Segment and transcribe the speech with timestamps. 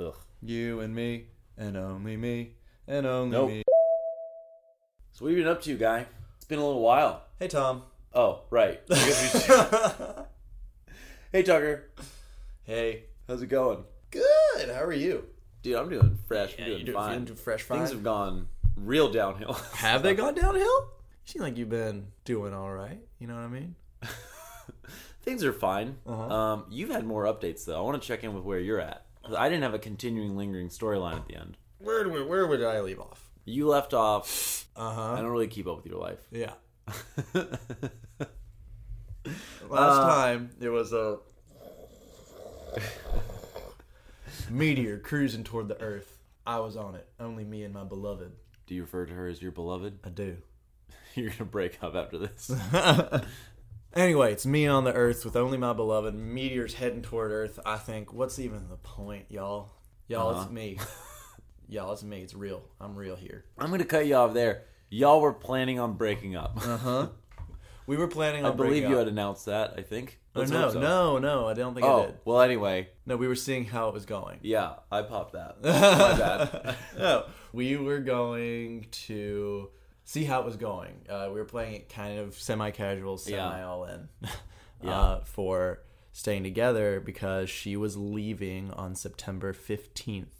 [0.00, 0.14] Ugh.
[0.42, 1.26] You and me,
[1.58, 2.54] and only me,
[2.88, 3.48] and only Nope.
[3.50, 3.62] me.
[5.12, 6.06] So what have you been up to, guy?
[6.36, 7.22] It's been a little while.
[7.38, 7.82] Hey, Tom.
[8.14, 8.80] Oh, right.
[8.90, 10.24] I guess we should-
[11.32, 11.90] hey, Tucker.
[12.64, 13.04] hey.
[13.28, 13.84] How's it going?
[14.10, 14.68] Good.
[14.70, 15.26] How are you?
[15.62, 16.54] Dude, I'm doing fresh.
[16.54, 17.20] I'm Yeah, doing you do- fine.
[17.26, 19.52] feeling fresh Things have gone real downhill.
[19.74, 20.64] Have they gone downhill?
[20.64, 22.98] You seem like you've been doing all right.
[23.18, 23.76] You know what I mean?
[25.22, 25.98] Things are fine.
[26.06, 26.34] Uh-huh.
[26.34, 27.76] Um, you've had more updates though.
[27.76, 29.04] I want to check in with where you're at.
[29.36, 31.56] I didn't have a continuing, lingering storyline at the end.
[31.78, 33.28] Where do we, where would I leave off?
[33.44, 34.66] You left off.
[34.76, 36.18] Uh I don't really keep up with your life.
[36.30, 36.52] Yeah.
[39.68, 41.18] Last Uh, time it was a
[44.48, 46.18] meteor cruising toward the Earth.
[46.46, 47.06] I was on it.
[47.18, 48.32] Only me and my beloved.
[48.66, 49.98] Do you refer to her as your beloved?
[50.04, 50.36] I do.
[51.14, 52.50] You're gonna break up after this.
[53.94, 56.14] Anyway, it's me on the Earth with only my beloved.
[56.14, 57.58] Meteors heading toward Earth.
[57.66, 59.70] I think, what's even the point, y'all?
[60.06, 60.42] Y'all, Uh-huh.
[60.42, 60.78] it's me.
[61.68, 62.20] y'all, it's me.
[62.20, 62.62] It's real.
[62.80, 63.44] I'm real here.
[63.58, 64.64] I'm gonna cut you off there.
[64.90, 66.56] Y'all were planning on breaking up.
[66.64, 67.08] Uh huh.
[67.86, 68.56] We were planning I on.
[68.56, 68.98] believe you up.
[69.00, 69.74] had announced that.
[69.76, 70.20] I think.
[70.36, 70.78] Oh, no, so.
[70.80, 71.48] no, no.
[71.48, 72.14] I don't think I Oh did.
[72.24, 72.40] well.
[72.40, 74.38] Anyway, No, we were seeing how it was going.
[74.42, 75.60] yeah, I popped that.
[75.64, 76.76] My bad.
[76.96, 79.70] no, we were going to
[80.04, 81.02] see how it was going.
[81.08, 84.08] Uh, we were playing it kind of semi-casual, semi all in
[84.82, 84.90] Yeah.
[85.00, 85.80] uh, for
[86.12, 90.34] staying together because she was leaving on September fifteenth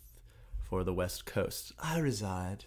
[0.59, 1.73] for the West Coast.
[1.83, 2.65] I reside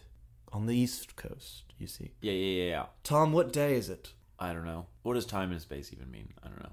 [0.51, 1.63] on the East Coast.
[1.79, 2.85] You see, Yeah, yeah, yeah, yeah.
[3.03, 3.33] Tom.
[3.33, 4.13] What day is it?
[4.39, 4.85] I don't know.
[5.01, 6.29] What does time and space even mean?
[6.43, 6.69] I don't know.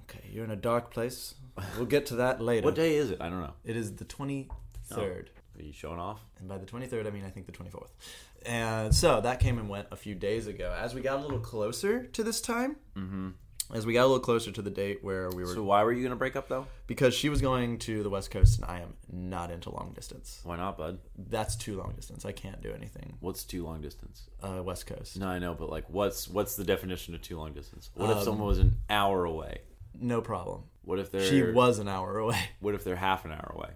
[0.00, 1.34] Okay, you're in a dark place.
[1.76, 2.64] We'll get to that later.
[2.64, 3.20] What day is it?
[3.20, 3.54] I don't know.
[3.64, 4.48] It is the twenty
[4.84, 5.30] third.
[5.58, 6.20] Are you showing off?
[6.38, 7.90] And by the 23rd, I mean, I think the 24th.
[8.46, 10.74] And so that came and went a few days ago.
[10.78, 13.30] As we got a little closer to this time, Mm-hmm.
[13.74, 15.92] as we got a little closer to the date where we were, So why were
[15.92, 16.66] you gonna break up though?
[16.86, 20.40] because she was going to the West Coast and I am not into long distance.
[20.44, 20.98] Why not, bud?
[21.16, 22.24] That's too long distance.
[22.24, 23.16] I can't do anything.
[23.20, 24.28] What's too long distance?
[24.42, 25.18] Uh, West Coast.
[25.18, 27.90] No, I know, but like, what's what's the definition of too long distance?
[27.94, 29.58] What if Um, someone was an hour away?
[30.00, 30.62] No problem.
[30.82, 32.38] What if they're She was an hour away.
[32.60, 33.70] What if they're half an hour away?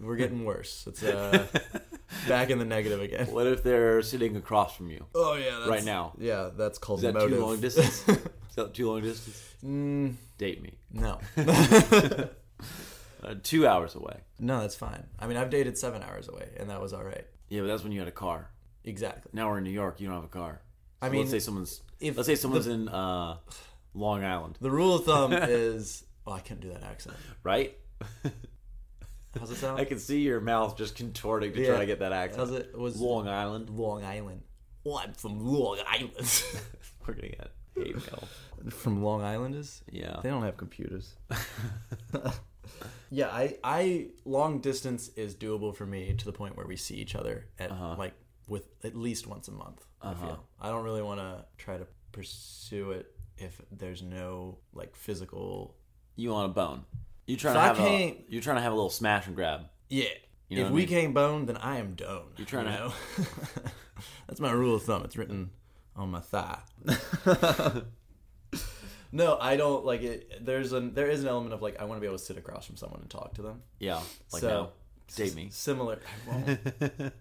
[0.00, 0.84] We're getting worse.
[0.86, 1.46] It's uh,
[2.28, 3.26] back in the negative again.
[3.28, 5.06] What if they're sitting across from you?
[5.14, 6.12] Oh yeah, that's, Right now.
[6.18, 7.38] Yeah, that's called Is that motive.
[7.38, 8.08] too long distance?
[8.08, 9.54] Is that too long distance?
[9.64, 10.78] mm, Date me.
[10.92, 11.18] no,
[13.24, 14.20] Uh, two hours away.
[14.38, 15.04] no, that's fine.
[15.18, 17.26] I mean, I've dated seven hours away, and that was all right.
[17.48, 18.50] Yeah, but that's when you had a car.
[18.84, 19.30] Exactly.
[19.32, 20.00] Now we're in New York.
[20.00, 20.60] You don't have a car.
[21.02, 21.80] I mean, let's say someone's.
[21.98, 23.38] if let's say someone's in uh,
[23.94, 26.04] Long Island, The rule of thumb is.
[26.26, 27.16] Oh, I can't do that accent.
[27.42, 27.76] right?
[29.38, 29.80] How's it sound?
[29.80, 31.68] I can see your mouth just contorting to Yeah.
[31.68, 32.48] try to get that accent.
[32.48, 32.76] How's it?
[32.76, 33.70] Was Long Island.
[33.70, 34.42] Long Island?
[34.84, 36.12] Oh, I'm from Long Island.
[37.06, 38.28] We're gonna get hate mail.
[38.70, 39.82] from Long Islanders.
[39.90, 40.20] Yeah.
[40.22, 41.14] They don't have computers.
[43.10, 46.96] yeah, I, I long distance is doable for me to the point where we see
[46.96, 47.94] each other at Uh-huh.
[47.98, 48.14] like
[48.48, 49.84] with at least once a month.
[50.02, 50.26] I Uh-huh.
[50.26, 50.44] feel.
[50.60, 55.76] I don't really want to try to pursue it if there's no like physical.
[56.16, 56.84] You want a bone?
[57.26, 57.82] You trying If to have a?
[57.82, 59.68] can't- You trying to have a little smash and grab?
[59.88, 60.04] Yeah.
[60.48, 60.88] You know if I we mean?
[60.88, 62.22] can't bone, then I am done.
[62.36, 62.92] You're trying you to- know?
[64.28, 65.02] That's my rule of thumb.
[65.04, 65.50] It's written
[65.96, 66.60] on my thigh.
[69.12, 70.44] no, I don't like it.
[70.44, 72.36] There's an there is an element of like I want to be able to sit
[72.36, 73.62] across from someone and talk to them.
[73.78, 74.00] Yeah.
[74.32, 74.70] Like So-.
[75.14, 75.48] Date me.
[75.52, 76.00] Similar.
[76.28, 76.30] I
[76.98, 77.12] won't.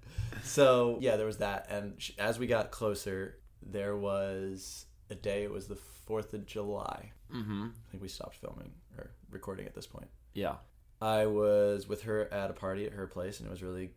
[0.44, 5.44] so yeah, there was that, and sh- as we got closer, there was a day.
[5.44, 7.12] It was the Fourth of July.
[7.34, 7.66] mm-hmm.
[7.66, 10.08] I think we stopped filming or recording at this point.
[10.34, 10.56] Yeah.
[11.02, 13.92] I was with her at a party at her place, and it was really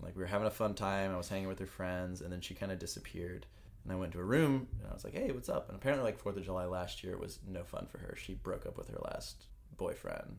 [0.00, 1.12] like we were having a fun time.
[1.12, 3.46] I was hanging with her friends, and then she kind of disappeared.
[3.82, 6.04] And I went to a room, and I was like, "Hey, what's up?" And apparently,
[6.04, 8.14] like Fourth of July last year was no fun for her.
[8.16, 9.44] She broke up with her last
[9.76, 10.38] boyfriend,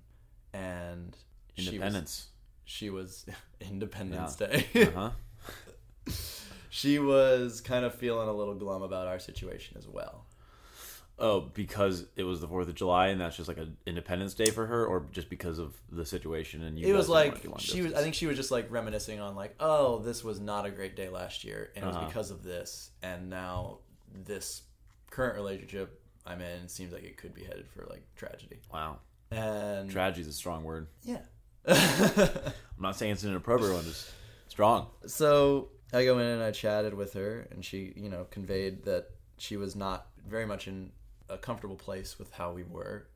[0.54, 1.16] and
[1.56, 2.28] she was- Independence.
[2.64, 3.26] She was,
[3.62, 4.66] Independence Day.
[4.76, 5.10] uh huh.
[6.76, 10.26] she was kind of feeling a little glum about our situation as well.
[11.18, 14.48] Oh, because it was the Fourth of July, and that's just like an Independence Day
[14.48, 16.88] for her, or just because of the situation and you.
[16.88, 17.94] it was like she was.
[17.94, 20.98] I think she was just like reminiscing on like, oh, this was not a great
[20.98, 22.08] day last year, and it was Uh-huh.
[22.08, 23.78] because of this, and now
[24.26, 24.64] this
[25.10, 28.60] current relationship I'm in seems like it could be headed for like tragedy.
[28.74, 28.98] Wow.
[29.32, 30.88] And tragedy is a strong word.
[31.04, 31.20] yeah.
[31.68, 34.12] I'm not saying it's an inappropriate one, just
[34.50, 34.88] strong.
[35.08, 39.10] so I go in and I chatted with her, and she, you know, conveyed that
[39.38, 40.92] she was not very much in
[41.30, 43.08] a comfortable place with how we were,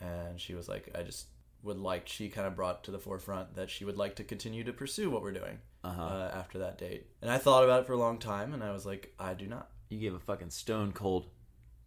[0.00, 1.26] and she was like, I just
[1.62, 2.08] would like.
[2.08, 5.10] She kind of brought to the forefront that she would like to continue to pursue
[5.10, 6.02] what we're doing Uh-huh.
[6.02, 8.72] uh, after that date, and I thought about it for a long time, and I
[8.72, 9.70] was like, I do not.
[9.88, 11.26] You gave a fucking stone cold.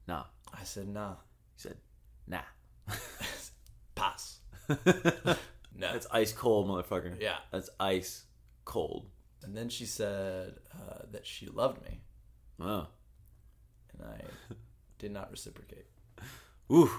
[0.08, 0.24] Nah.
[0.54, 1.16] I said, nah, You
[1.58, 1.78] said,
[2.28, 2.42] nah.
[3.96, 4.40] pass.
[5.74, 5.92] No.
[5.94, 7.16] That's ice cold, motherfucker.
[7.20, 7.38] Yeah.
[7.50, 8.26] That's ice
[8.66, 9.08] cold.
[9.44, 12.02] And then she said uh, that she loved me,
[12.60, 12.88] Oh.
[13.94, 14.22] and I
[15.00, 15.86] did not reciprocate.
[16.72, 16.90] Ooh.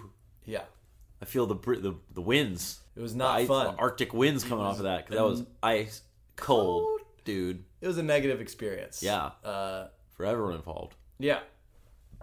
[0.45, 0.65] Yeah,
[1.21, 2.81] I feel the the the winds.
[2.97, 3.75] it was The not ice- fun.
[3.77, 6.03] the Arctic winds coming off of that because that was ice
[6.37, 7.01] cold, Cold.
[7.25, 7.65] dude.
[7.81, 9.03] It was a negative experience.
[9.03, 9.31] Yeah.
[9.45, 10.95] Uh, For everyone involved.
[11.19, 11.41] yeah.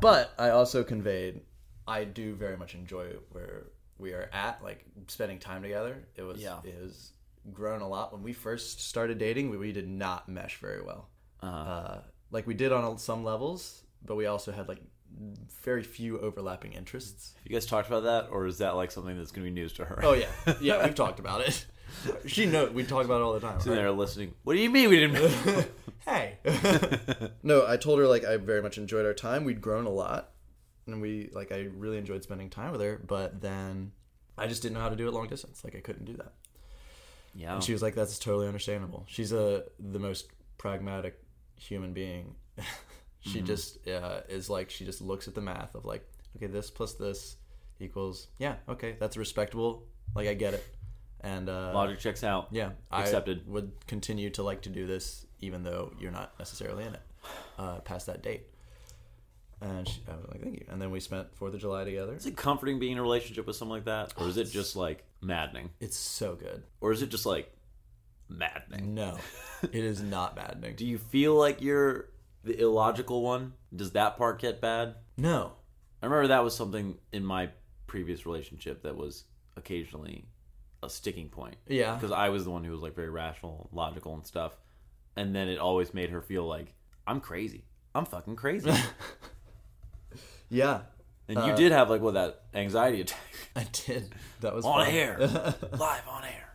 [0.02, 1.42] But I also conveyed
[1.88, 3.68] I do very much enjoy where
[3.98, 6.04] we are at, like spending time together.
[6.16, 6.60] It was Yeah.
[6.64, 7.12] it has
[7.54, 8.14] grown a lot.
[8.14, 11.10] When we first started dating, we, we did not mesh very well.
[11.42, 11.72] Uh-huh.
[11.72, 12.02] Uh,
[12.32, 14.80] like we did on some levels, but we also had like
[15.64, 17.34] very few overlapping interests.
[17.38, 19.54] Have you guys talked about that, or is that like something that's going to be
[19.54, 20.00] news to her?
[20.04, 20.28] Oh yeah,
[20.62, 21.66] yeah, we've talked about it.
[22.28, 23.60] She knows we talk about it all the time.
[23.60, 23.84] Sitting right?
[23.84, 24.34] there listening.
[24.44, 25.68] What do you mean we didn't?
[26.06, 26.38] hey.
[27.44, 29.44] no, I told her like I very much enjoyed our time.
[29.44, 30.32] We'd grown a lot,
[30.86, 33.02] and we like I really enjoyed spending time with her.
[33.06, 33.92] But then
[34.38, 35.64] I just didn't know how to do it long distance.
[35.64, 36.34] Like I couldn't do that.
[37.36, 37.56] Yeah.
[37.56, 40.28] And she was like, "That's totally understandable." She's a the most
[40.58, 41.20] pragmatic
[41.56, 42.36] human being.
[43.22, 46.70] she just uh, is like she just looks at the math of like, okay, this
[46.70, 47.38] plus this
[47.80, 49.86] equals yeah, okay, that's respectable.
[50.16, 50.66] Like I get it,
[51.22, 52.48] and uh, Logic checks out.
[52.52, 53.44] yeah, Accepted.
[53.48, 57.02] I would continue to like to do this, even though you're not necessarily in it
[57.58, 58.48] uh, past that date.
[59.62, 62.14] And she, I was like, "Thank you." And then we spent Fourth of July together.
[62.16, 64.76] Is it comforting being in a relationship with someone like that, or is it just
[64.76, 66.64] like maddening, It's so good.
[66.80, 67.52] or is it just like
[68.30, 68.94] maddening?
[68.94, 69.18] No,
[69.64, 70.76] it is not maddening.
[70.76, 72.10] Do you feel like you're
[72.44, 73.54] the illogical one?
[73.76, 74.96] Does that part get bad?
[75.18, 75.52] No,
[76.02, 77.50] I remember that was something in my
[77.88, 79.26] previous relationship that was
[79.58, 80.26] occasionally
[80.82, 84.14] a sticking point yeah, because I was the one who was like very rational, logical,
[84.14, 84.58] and stuff,
[85.18, 86.74] and then it always made her feel like
[87.06, 87.66] I'm crazy.
[87.94, 88.72] I'm fucking crazy.
[90.50, 90.82] yeah,
[91.28, 93.20] And Uh, you did have like what that anxiety attack
[93.56, 94.14] I did.
[94.42, 94.94] That was on fun.
[94.96, 96.50] air, live on air.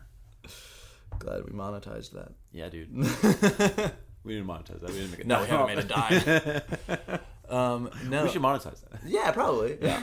[1.19, 2.33] Glad we monetized that.
[2.53, 2.91] Yeah, dude.
[4.25, 4.89] We didn't monetize that.
[4.89, 5.27] We didn't make it.
[5.27, 7.21] No, we haven't made a dime.
[7.51, 9.01] um, no, We should monetize that.
[9.05, 9.77] Yeah, probably.
[9.83, 10.03] Yeah.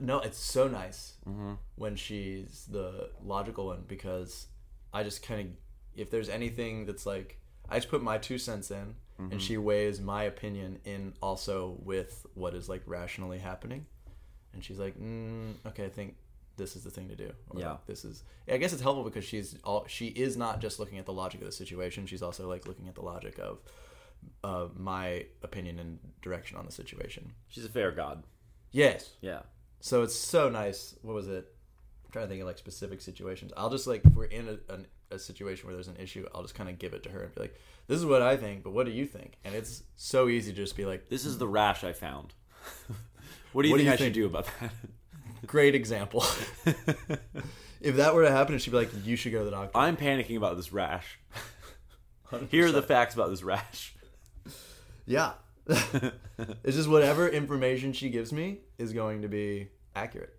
[0.00, 1.52] no, it's so nice Mm-hmm.
[1.76, 4.46] when she's the logical one because
[4.92, 5.46] I just kind of,
[5.94, 7.38] if there's anything that's like,
[7.68, 9.32] I just put my two cents in Mm-hmm.
[9.32, 13.84] and she weighs my opinion in also with what is like rationally happening.
[14.54, 16.16] And she's like, mm, okay, I think
[16.56, 17.30] this is the thing to do.
[17.50, 17.76] Or Yeah.
[17.86, 21.06] This is, I guess it's helpful because she's all, she is not just looking at
[21.06, 22.06] the logic of the situation.
[22.06, 23.58] She's also like looking at the logic of,
[24.42, 27.32] uh, my opinion and direction on the situation.
[27.48, 28.22] She's a fair god.
[28.72, 29.10] Yes.
[29.20, 29.40] Yeah.
[29.80, 30.94] So it's so nice.
[31.02, 31.52] What was it?
[32.04, 33.52] I'm trying to think of like specific situations.
[33.56, 36.42] I'll just like if we're in a, an, a situation where there's an issue, I'll
[36.42, 37.54] just kind of give it to her and be like,
[37.86, 40.56] "This is what I think, but what do you think?" And it's so easy to
[40.56, 42.34] just be like, This is the rash I found.
[43.52, 44.06] what do you What do you I think?
[44.06, 44.72] should do about that?
[45.46, 46.24] "Great example."
[47.80, 49.96] if that were to happen, she'd be like, "You should go to the doctor." I'm
[49.96, 51.18] panicking about this rash.
[52.50, 53.94] Here are the facts about this rash.
[55.06, 55.32] yeah.
[55.66, 60.34] it's just whatever information she gives me is going to be accurate.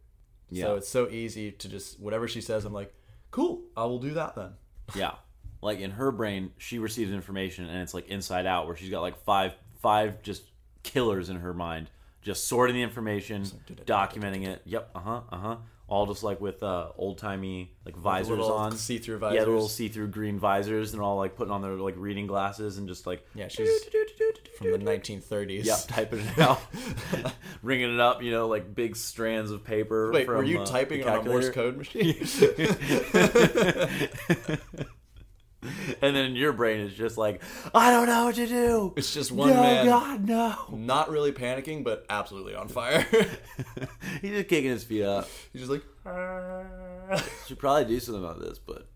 [0.50, 0.66] Yeah.
[0.66, 2.94] So it's so easy to just whatever she says, I'm like,
[3.32, 4.52] "Cool, I will do that then."
[4.96, 5.14] Yeah.
[5.62, 9.02] Like in her brain, she receives information and it's like inside out where she's got
[9.02, 10.44] like five five just
[10.84, 11.90] killers in her mind,
[12.22, 13.44] just sorting the information,
[13.86, 14.62] documenting it.
[14.66, 15.56] Yep, uh-huh, uh-huh.
[15.92, 18.78] All just like with uh old-timey like visors little on.
[18.78, 19.36] see-through visors.
[19.36, 22.78] Yeah, the little see-through green visors and all like putting on their like reading glasses
[22.78, 23.68] and just like Yeah, she's
[24.58, 25.66] from the 1930s.
[25.66, 26.62] Yep, typing it out,
[27.62, 28.24] ringing it up.
[28.24, 30.14] You know, like big strands of paper.
[30.14, 32.16] Wait, from, were you uh, typing on a Morse code machine?
[36.02, 37.42] and then your brain is just like,
[37.74, 38.94] I don't know what to do.
[38.96, 39.86] It's just one no, man.
[39.86, 40.56] God, no.
[40.72, 43.02] Not really panicking, but absolutely on fire.
[44.22, 45.28] He's just kicking his feet up.
[45.54, 45.84] He's just like,
[47.48, 48.88] Should probably do something about this, but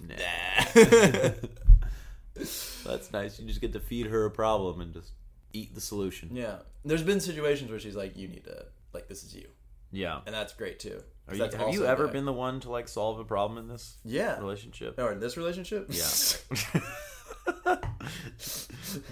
[0.00, 1.32] nah.
[2.34, 3.40] That's nice.
[3.40, 5.12] You just get to feed her a problem and just
[5.52, 6.30] eat the solution.
[6.34, 6.58] yeah.
[6.84, 9.48] There's been situations where she's like, you need to, like, this is you.
[9.94, 10.20] Yeah.
[10.26, 11.00] And that's great too.
[11.32, 13.96] You, that's have you ever been the one to like solve a problem in this
[14.04, 14.38] Yeah.
[14.38, 14.98] relationship?
[14.98, 15.86] Or in this relationship?
[15.88, 16.04] Yeah.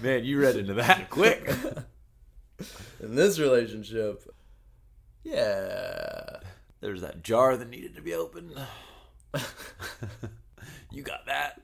[0.01, 1.49] Man, you read into that quick.
[2.99, 4.23] in this relationship.
[5.23, 6.37] Yeah.
[6.81, 8.51] There's that jar that needed to be opened.
[10.91, 11.61] you got that.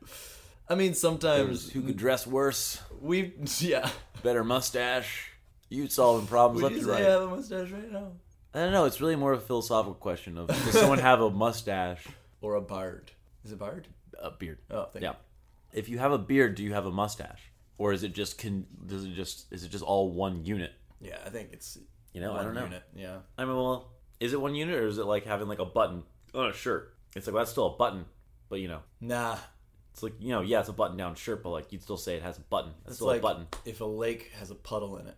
[0.68, 3.90] I mean, There's sometimes who could dress worse, we, yeah.
[4.24, 5.32] better mustache.
[5.70, 7.02] You solving problems Would left and right.
[7.06, 8.14] I have a mustache right now?
[8.54, 8.86] I don't know.
[8.86, 12.06] It's really more of a philosophical question of does someone have a mustache,
[12.42, 13.12] Or a beard?
[13.44, 13.88] Is it beard?
[14.18, 14.60] a beard?
[14.72, 15.14] Oh, thank Yeah.
[15.72, 18.66] If you have a beard, do you have a mustache, or is it just can?
[18.86, 20.74] Does it just is it just all one unit?
[21.00, 21.78] Yeah, I think it's.
[22.14, 22.64] You know, I don't know.
[22.64, 22.84] Unit.
[22.96, 23.18] Yeah.
[23.38, 26.04] I mean, well, is it one unit or is it like having like a button
[26.34, 26.96] oh, on a shirt?
[27.16, 28.06] It's like well, that's still a button,
[28.50, 29.38] but you know, Nah,
[29.94, 32.16] it's like you know, yeah, it's a button down shirt, but like you'd still say
[32.16, 32.72] it has a button.
[32.82, 33.48] It's it's still like a button.
[33.66, 35.16] if a lake has a puddle in it.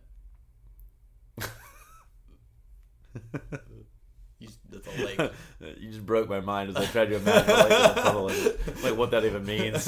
[4.42, 5.32] You, that's a lake.
[5.80, 8.98] you just broke my mind as I tried to imagine like, a puddle and, like
[8.98, 9.88] what that even means.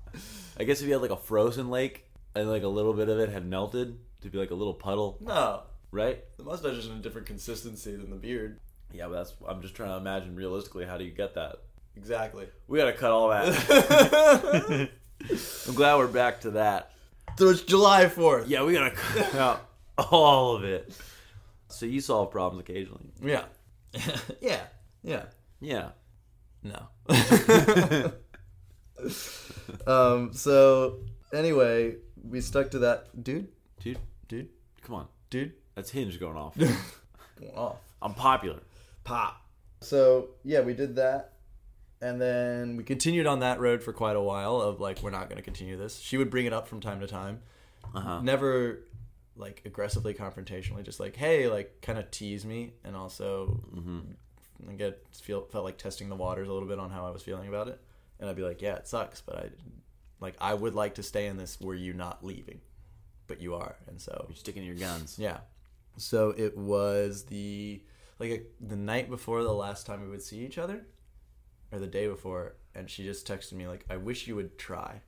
[0.60, 3.18] I guess if you had like a frozen lake and like a little bit of
[3.18, 6.22] it had melted to be like a little puddle, no, right?
[6.36, 8.60] the mustache is in a different consistency than the beard.
[8.92, 11.62] Yeah, but that's I'm just trying to imagine realistically how do you get that?
[11.96, 12.46] Exactly.
[12.66, 14.90] We gotta cut all that.
[15.66, 16.92] I'm glad we're back to that.
[17.38, 18.44] So it's July 4th.
[18.48, 20.92] Yeah, we gotta cut out all of it.
[21.68, 23.10] So you solve problems occasionally.
[23.22, 23.44] Yeah.
[24.40, 24.62] yeah.
[25.02, 25.24] Yeah.
[25.60, 25.90] Yeah.
[26.62, 26.88] No.
[29.86, 30.98] um, so
[31.32, 31.96] anyway,
[32.28, 33.48] we stuck to that dude,
[33.80, 34.48] Dude, dude,
[34.82, 35.06] come on.
[35.30, 35.52] dude.
[35.74, 36.56] That's Hinge going off.
[37.38, 37.76] Going off.
[38.02, 38.58] I'm popular.
[39.04, 39.40] Pop.
[39.80, 41.34] So yeah, we did that.
[42.00, 45.28] And then we continued on that road for quite a while of like we're not
[45.28, 45.96] going to continue this.
[46.00, 47.42] She would bring it up from time to time.
[47.94, 48.20] Uh-huh.
[48.22, 48.80] Never
[49.38, 54.00] like aggressively confrontationally, just like hey, like kind of tease me and also mm-hmm.
[54.68, 57.22] I get feel felt like testing the waters a little bit on how I was
[57.22, 57.80] feeling about it.
[58.20, 59.50] And I'd be like, yeah, it sucks, but I
[60.20, 62.60] like I would like to stay in this were you not leaving.
[63.26, 63.76] But you are.
[63.86, 65.18] And so You're sticking to your guns.
[65.18, 65.38] yeah.
[65.98, 67.82] So it was the
[68.18, 70.86] like a, the night before the last time we would see each other,
[71.70, 75.02] or the day before, and she just texted me like, "I wish you would try."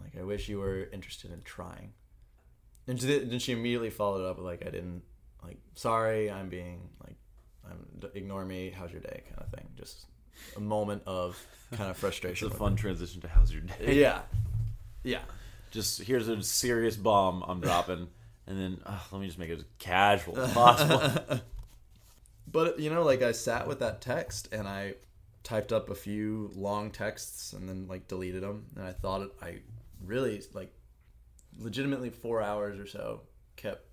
[0.00, 1.92] Like, I wish you were interested in trying.
[2.88, 5.02] And then she immediately followed up with like, "I didn't
[5.44, 5.58] like.
[5.74, 7.16] Sorry, I'm being like,
[7.70, 8.70] I'm ignore me.
[8.70, 9.68] How's your day?" kind of thing.
[9.76, 10.06] Just
[10.56, 11.38] a moment of
[11.76, 12.46] kind of frustration.
[12.46, 13.94] It's a fun transition to how's your day.
[14.00, 14.22] Yeah.
[15.04, 15.20] Yeah.
[15.70, 18.08] Just here's a serious bomb I'm dropping,
[18.46, 21.40] and then uh, let me just make it as casual as possible.
[22.50, 24.94] But you know, like I sat with that text and I
[25.42, 28.64] typed up a few long texts and then like deleted them.
[28.76, 29.58] And I thought it, I
[30.04, 30.72] really like
[31.58, 33.22] legitimately four hours or so
[33.56, 33.84] kept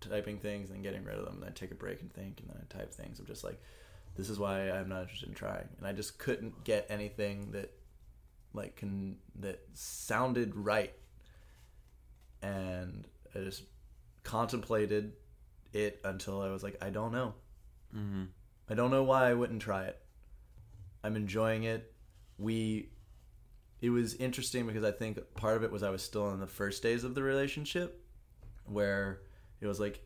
[0.00, 1.36] typing things and getting rid of them.
[1.36, 3.60] And I'd take a break and think, and then I'd type things I'm just like,
[4.16, 5.68] this is why I'm not interested in trying.
[5.78, 7.72] And I just couldn't get anything that
[8.54, 10.92] like can that sounded right.
[12.42, 13.62] And I just
[14.24, 15.12] contemplated
[15.72, 17.34] it until I was like, I don't know.
[17.92, 18.24] hmm
[18.68, 19.98] I don't know why I wouldn't try it.
[21.02, 21.92] I'm enjoying it.
[22.38, 22.90] We
[23.82, 26.46] it was interesting because I think part of it was I was still in the
[26.46, 28.00] first days of the relationship
[28.64, 29.20] where
[29.60, 30.00] it was like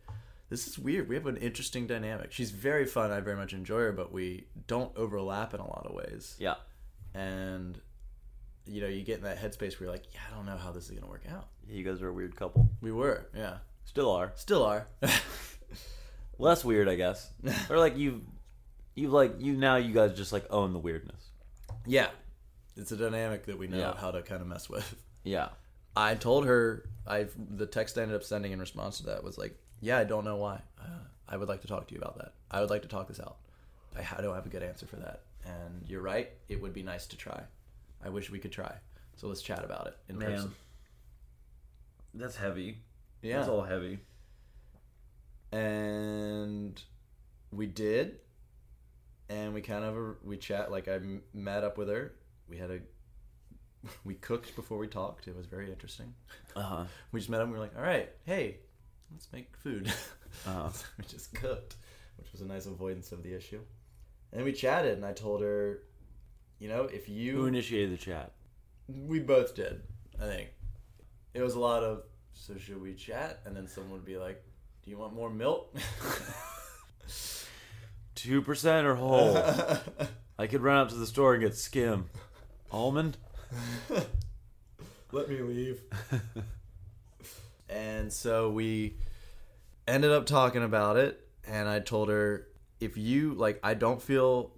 [0.48, 1.08] this is weird.
[1.08, 2.32] We have an interesting dynamic.
[2.32, 3.10] She's very fun.
[3.10, 6.36] I very much enjoy her, but we don't overlap in a lot of ways.
[6.38, 6.54] Yeah.
[7.14, 7.78] And
[8.64, 10.72] you know, you get in that headspace where you're like, yeah, I don't know how
[10.72, 11.48] this is going to work out.
[11.68, 12.68] You guys are a weird couple.
[12.80, 13.58] We were, yeah.
[13.84, 14.32] Still are.
[14.34, 14.86] Still are.
[16.38, 17.30] Less weird, I guess.
[17.70, 18.22] or like you,
[18.94, 19.76] you like you now.
[19.76, 21.22] You guys just like own the weirdness.
[21.86, 22.08] yeah.
[22.76, 23.96] It's a dynamic that we know Yeah.
[23.96, 24.94] how to kind of mess with.
[25.24, 25.48] Yeah.
[25.96, 29.36] I told her I the text I ended up sending in response to that was
[29.38, 30.60] like, "Yeah, I don't know why.
[30.80, 30.84] Uh,
[31.28, 32.32] I would like to talk to you about that.
[32.48, 33.36] I would like to talk this out.
[33.98, 35.22] I ha- don't have a good answer for that.
[35.44, 36.30] And you're right.
[36.48, 37.42] It would be nice to try.
[38.04, 38.72] I wish we could try.
[39.16, 40.52] So let's chat about it in person.
[42.14, 42.78] that's heavy.
[43.22, 43.38] Yeah.
[43.38, 43.98] That's all heavy.
[45.52, 46.80] and
[47.50, 48.18] we did
[49.28, 51.00] and we kind of we chat like I
[51.32, 52.12] met up with her
[52.48, 52.78] we had a
[54.04, 56.12] we cooked before we talked it was very interesting
[56.54, 56.84] Uh huh.
[57.12, 58.58] we just met up and we were like all right hey
[59.12, 59.92] let's make food
[60.46, 60.68] Uh-huh.
[60.98, 61.76] we just cooked
[62.18, 63.60] which was a nice avoidance of the issue
[64.32, 65.80] and then we chatted and i told her
[66.58, 68.32] you know if you Who initiated the chat?
[68.88, 69.82] we both did
[70.20, 70.48] i think
[71.32, 72.02] it was a lot of
[72.34, 74.42] so should we chat and then someone would be like
[74.84, 75.74] do you want more milk
[78.14, 79.36] Two percent or whole?
[80.38, 82.08] I could run out to the store and get skim.
[82.70, 83.16] Almond.
[85.12, 85.80] let me leave.
[87.68, 88.96] and so we
[89.86, 92.48] ended up talking about it, and I told her,
[92.80, 94.52] if you like, I don't feel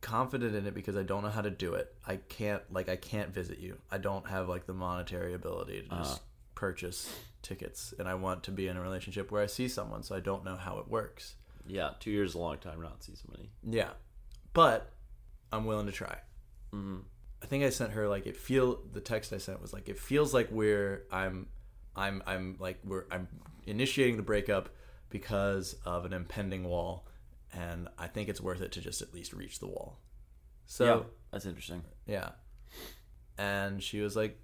[0.00, 1.92] confident in it because I don't know how to do it.
[2.06, 3.78] I can't like I can't visit you.
[3.90, 6.18] I don't have like the monetary ability to just Uh-huh.
[6.54, 10.14] purchase tickets, and I want to be in a relationship where I see someone, so
[10.14, 11.36] I don't know how it works.
[11.66, 13.50] Yeah, two years is a long time not see somebody.
[13.66, 13.90] Yeah,
[14.52, 14.92] but
[15.50, 16.18] I'm willing to try.
[16.74, 16.98] Mm-hmm.
[17.44, 19.98] I think I sent her like it feel the text I sent was like it
[19.98, 21.46] feels like we're I'm
[21.94, 23.28] I'm I'm like we're I'm
[23.66, 24.70] initiating the breakup
[25.10, 27.06] because of an impending wall
[27.52, 30.00] and I think it's worth it to just at least reach the wall.
[30.64, 31.82] So So that's interesting.
[32.06, 32.30] yeah.
[33.36, 34.40] And she was like,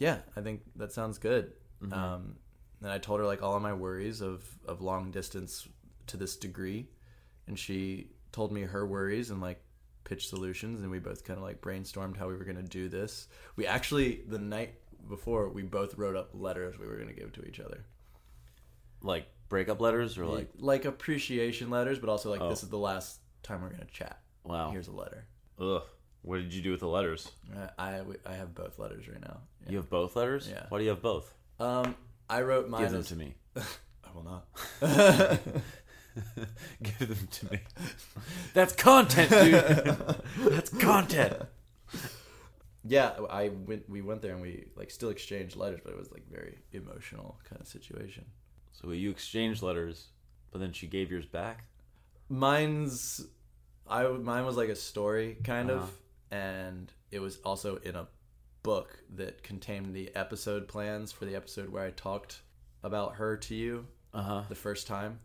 [0.00, 1.52] Yeah, I think that sounds good.
[1.80, 1.92] Mhm.
[1.92, 2.36] Um
[2.82, 5.68] and I told her like all of my worries of of long distance
[6.08, 6.88] to this degree
[7.46, 9.62] and she told me her worries and like
[10.06, 12.88] pitch solutions, and we both kind of like brainstormed how we were going to do
[12.88, 13.28] this.
[13.56, 14.74] We actually the night
[15.08, 17.84] before we both wrote up letters we were going to give to each other,
[19.02, 22.48] Like breakup letters or like like appreciation letters, but also like Oh.
[22.48, 24.20] this is the last time we're going to chat.
[24.44, 24.70] wow.
[24.70, 25.26] Here's a letter.
[25.60, 25.82] Ugh.
[26.22, 27.30] What did you do with the letters?
[27.78, 29.38] I, I I have both letters right now.
[29.64, 29.70] Yeah.
[29.72, 30.48] You have both letters?
[30.50, 30.64] Yeah.
[30.70, 31.32] Why do you have both?
[31.60, 31.94] Um,
[32.28, 32.82] I wrote mine.
[32.82, 33.34] Give them as- to me.
[33.56, 34.46] I will not.
[36.82, 37.60] Give them to me.
[38.54, 40.50] That's content, dude.
[40.52, 41.34] That's content.
[42.84, 43.88] yeah, I went.
[43.88, 47.38] We went there and we like still exchanged letters, but it was like very emotional
[47.48, 48.24] kind of situation.
[48.72, 50.08] So you exchanged letters,
[50.50, 51.64] but then she gave yours back.
[52.28, 53.24] Mine's,
[53.88, 55.82] I mine was like a story kind Uh-huh.
[55.84, 55.92] of,
[56.30, 58.06] and it was also in a
[58.62, 62.40] book that contained the episode plans for the episode where I talked
[62.82, 64.42] about her to you Uh huh.
[64.48, 65.20] the first time.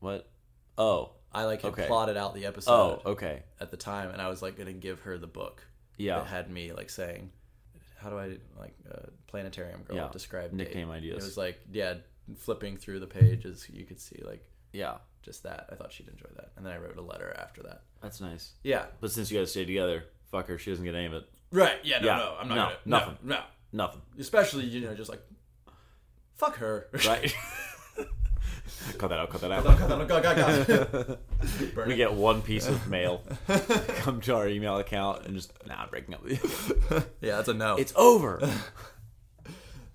[0.00, 0.28] What?
[0.76, 1.12] Oh.
[1.32, 1.86] I like had Okay.
[1.86, 2.72] plotted out the episode
[3.04, 3.10] Oh.
[3.12, 3.42] Okay.
[3.60, 5.62] at the time, and I was like gonna give her the book.
[5.98, 6.18] Yeah.
[6.20, 7.32] that had me like saying,
[7.96, 10.08] "How do I like uh, planetarium girl Yeah.
[10.12, 11.22] describe Nickname date?" ideas.
[11.22, 11.94] It was like yeah,
[12.36, 14.98] flipping through the pages, you could see like Yeah.
[15.22, 15.68] just that.
[15.70, 17.82] I thought she'd enjoy that, and then I wrote a letter after that.
[18.00, 18.52] That's nice.
[18.62, 20.56] Yeah, But since you guys stay together, fuck her.
[20.58, 21.28] She doesn't get any of it.
[21.50, 21.84] right.
[21.84, 22.16] Yeah, no, Yeah.
[22.16, 23.18] no, I'm not No, gonna nothing.
[23.28, 24.02] No, no, Nothing.
[24.18, 25.22] especially you know just like
[26.36, 26.88] fuck her.
[27.06, 27.34] Right.
[28.98, 29.30] cut that out.
[29.30, 29.64] Cut that out.
[29.64, 31.18] Go, go, go, go.
[31.74, 33.22] Burn We get one piece of mail
[33.98, 37.02] come to our email account and just nah I'm breaking up with you.
[37.20, 37.76] yeah, that's a no.
[37.76, 38.40] It's over.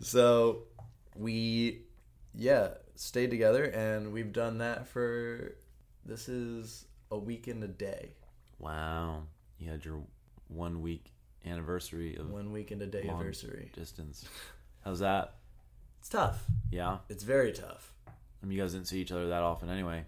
[0.01, 0.63] So
[1.15, 1.84] we,
[2.36, 5.56] yeah, stayed together, and we've done that for.
[6.06, 8.15] This is a week and a day.
[8.60, 9.24] Wow.
[9.58, 10.01] You had your
[10.50, 11.13] one week
[11.46, 13.72] anniversary of One week and a day anniversary.
[13.74, 14.25] distance.
[14.84, 15.36] How's that?
[16.00, 16.44] It's tough.
[16.72, 16.98] Yeah.
[17.08, 17.92] It's very tough.
[18.43, 20.03] I mean, you guys didn't see each other that often anyway.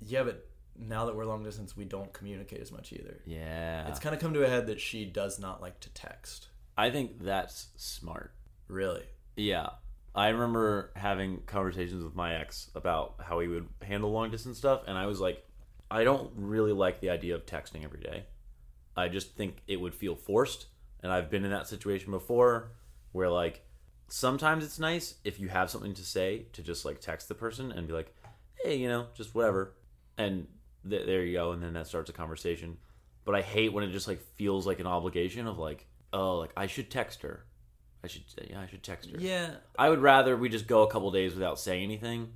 [0.00, 0.46] Yeah, but
[0.78, 3.20] now that we're long distance, we don't communicate as much either.
[3.26, 3.88] Yeah.
[3.88, 6.48] It's kind of come to a head that she does not like to text.
[6.78, 8.34] I think that's smart.
[8.68, 9.02] Really?
[9.36, 9.70] Yeah.
[10.14, 14.82] I remember having conversations with my ex about how he would handle long distance stuff,
[14.86, 15.44] and I was like,
[15.90, 18.24] I don't really like the idea of texting every day.
[18.96, 20.66] I just think it would feel forced,
[21.02, 22.72] and I've been in that situation before
[23.12, 23.64] where, like,
[24.12, 27.72] sometimes it's nice if you have something to say to just, like, text the person
[27.72, 28.14] and be like,
[28.62, 29.72] hey, you know, just whatever.
[30.18, 30.46] And
[30.88, 32.76] th- there you go, and then that starts a conversation.
[33.24, 36.52] But I hate when it just, like, feels like an obligation of, like, oh, like,
[36.58, 37.46] I should text her.
[38.04, 39.16] I should, yeah, I should text her.
[39.18, 39.54] Yeah.
[39.78, 42.32] I would rather we just go a couple days without saying anything,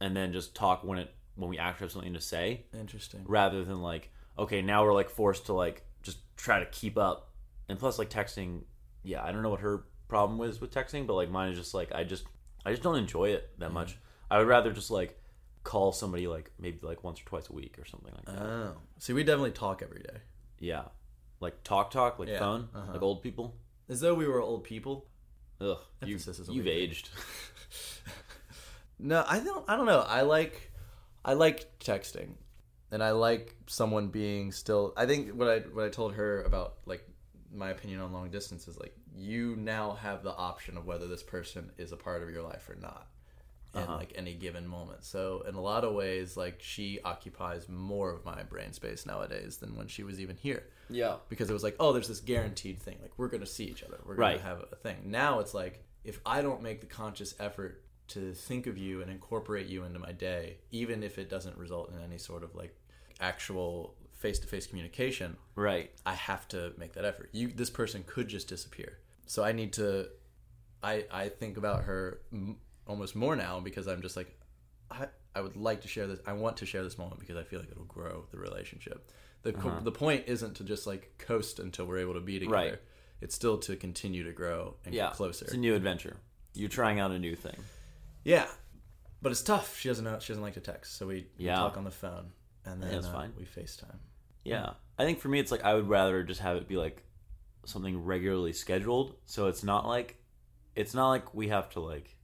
[0.00, 3.24] and then just talk when it when we actually have something to say, Interesting.
[3.26, 7.32] rather than like okay now we're like forced to like just try to keep up,
[7.68, 8.62] and plus like texting,
[9.02, 11.74] yeah I don't know what her problem was with texting, but like mine is just
[11.74, 12.24] like I just
[12.64, 13.98] I just don't enjoy it that much.
[14.30, 15.18] I would rather just like
[15.64, 18.42] call somebody like maybe like once or twice a week or something like that.
[18.42, 18.76] Oh.
[18.98, 20.18] See, we definitely talk every day.
[20.58, 20.84] yeah,
[21.40, 22.92] like talk talk like Yeah, phone uh-huh.
[22.92, 23.56] like old people.
[23.88, 25.06] As though we were old people.
[25.60, 27.10] Ugh, you, Emphasis is a you've aged.
[29.00, 29.64] No, I don't.
[29.68, 30.00] I don't know.
[30.00, 30.72] I like,
[31.24, 32.30] I like texting,
[32.90, 34.92] and I like someone being still.
[34.96, 37.08] I think what I what I told her about like
[37.52, 41.22] my opinion on long distance is like you now have the option of whether this
[41.22, 43.06] person is a part of your life or not
[43.74, 43.96] in Uh-huh.
[43.96, 45.04] like any given moment.
[45.04, 49.58] So in a lot of ways, like she occupies more of my brain space nowadays
[49.58, 52.80] than when she was even here yeah, because it was like, oh, there's this guaranteed
[52.80, 52.96] thing.
[53.02, 53.98] Like we're gonna see each other.
[54.06, 54.96] We're gonna have a thing.
[55.04, 59.10] Now it's like if I don't make the conscious effort to think of you and
[59.10, 62.74] incorporate you into my day, even if it doesn't result in any sort of like
[63.20, 65.90] actual face-to-face communication, right.
[66.04, 67.30] I have to make that effort.
[67.32, 68.98] You, this person could just disappear.
[69.26, 70.08] So I need to.
[70.82, 74.36] I I think about her m- almost more now because I'm just like,
[74.90, 76.20] I I would like to share this.
[76.26, 79.10] I want to share this moment because I feel like it'll grow the relationship.
[79.42, 79.80] The co- Uh-huh.
[79.80, 82.54] the point isn't to just like coast until we're able to be together.
[82.54, 82.78] Right.
[83.20, 85.44] It's still to continue to grow and yeah, get closer.
[85.44, 86.16] It's a new adventure.
[86.54, 87.56] You're trying out a new thing.
[88.24, 88.46] Yeah,
[89.22, 89.78] but it's tough.
[89.78, 90.18] She doesn't know.
[90.20, 92.32] She doesn't like to text, so we, we talk on the phone
[92.64, 93.98] and then that's uh, we Facetime.
[94.44, 97.02] Yeah, I think for me, it's like I would rather just have it be like
[97.66, 100.16] something regularly scheduled, so it's not like
[100.74, 102.14] it's not like we have to like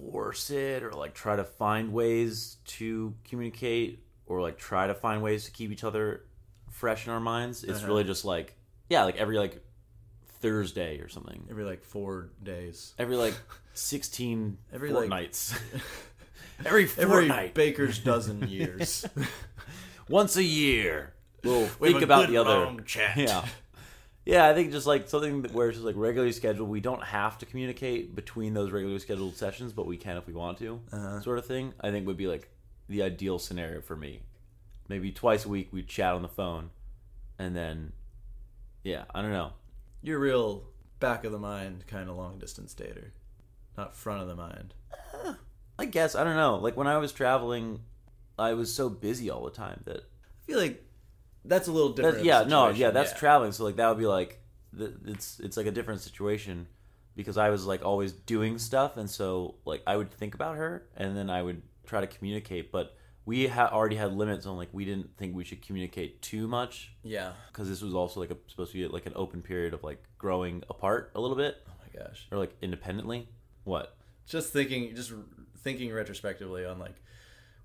[0.00, 5.22] force it or like try to find ways to communicate or like try to find
[5.22, 6.24] ways to keep each other
[6.70, 7.64] fresh in our minds.
[7.64, 7.88] It's Uh-huh.
[7.88, 8.56] really just like
[8.88, 9.62] yeah, like every like
[10.40, 11.46] Thursday or something.
[11.50, 12.94] Every like four days.
[12.98, 13.34] Every like
[13.74, 15.58] sixteen Every, like- fortnights.
[16.64, 17.54] every Every fortnight.
[17.54, 19.06] baker's dozen years.
[20.08, 21.12] once a year.
[21.44, 22.50] We'll We have think a about good the other.
[22.50, 23.16] long chat.
[23.16, 23.44] Yeah,
[24.26, 24.46] yeah.
[24.48, 26.68] I think just like something that- where it's just like regularly scheduled.
[26.68, 30.32] We don't have to communicate between those regularly scheduled sessions, but we can if we
[30.34, 31.20] want to, Uh-huh.
[31.22, 31.72] sort of thing.
[31.80, 32.50] I think would be like
[32.88, 34.20] the ideal scenario for me.
[34.88, 36.70] maybe twice a week we'd chat on the phone,
[37.38, 37.92] and then
[38.82, 39.52] yeah, I don't know.
[40.02, 40.64] You're a real
[40.98, 43.10] back of the mind kind of long distance dater,
[43.78, 44.74] not front of the mind.
[45.80, 46.56] I guess I don't know.
[46.56, 47.80] Like when I was traveling,
[48.38, 50.84] I was so busy all the time that I feel like
[51.44, 52.18] that's a little different.
[52.18, 53.52] That, yeah, no, yeah, that's traveling.
[53.52, 54.40] So like that would be like,
[55.06, 56.66] it's it's like a different situation
[57.16, 60.86] because I was like always doing stuff, and so like I would think about her,
[60.96, 62.94] and then I would try to communicate, but
[63.26, 66.92] we ha- already had limits on like we didn't think we should communicate too much
[67.02, 67.32] Yeah.
[67.52, 70.02] because this was also like a, supposed to be like an open period of like
[70.18, 72.26] growing apart a little bit Oh my gosh.
[72.32, 73.28] or like independently.
[73.64, 73.94] What?
[74.26, 75.12] Just thinking, just
[75.62, 76.94] thinking retrospectively on like,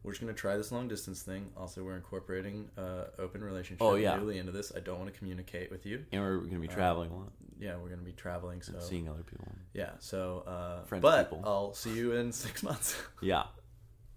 [0.03, 1.49] we're just gonna try this long distance thing.
[1.57, 3.81] Also, we're incorporating uh, open relationship.
[3.81, 4.15] Oh, yeah.
[4.17, 6.05] Newly into this, I don't want to communicate with you.
[6.11, 9.23] And we're gonna be traveling a lot, Yeah, we're gonna be traveling, so seeing other
[9.23, 9.47] people.
[9.73, 9.91] yeah.
[9.99, 11.41] So, uh, French but people.
[11.45, 12.95] I'll see you in six months.
[13.21, 13.45] Yeah,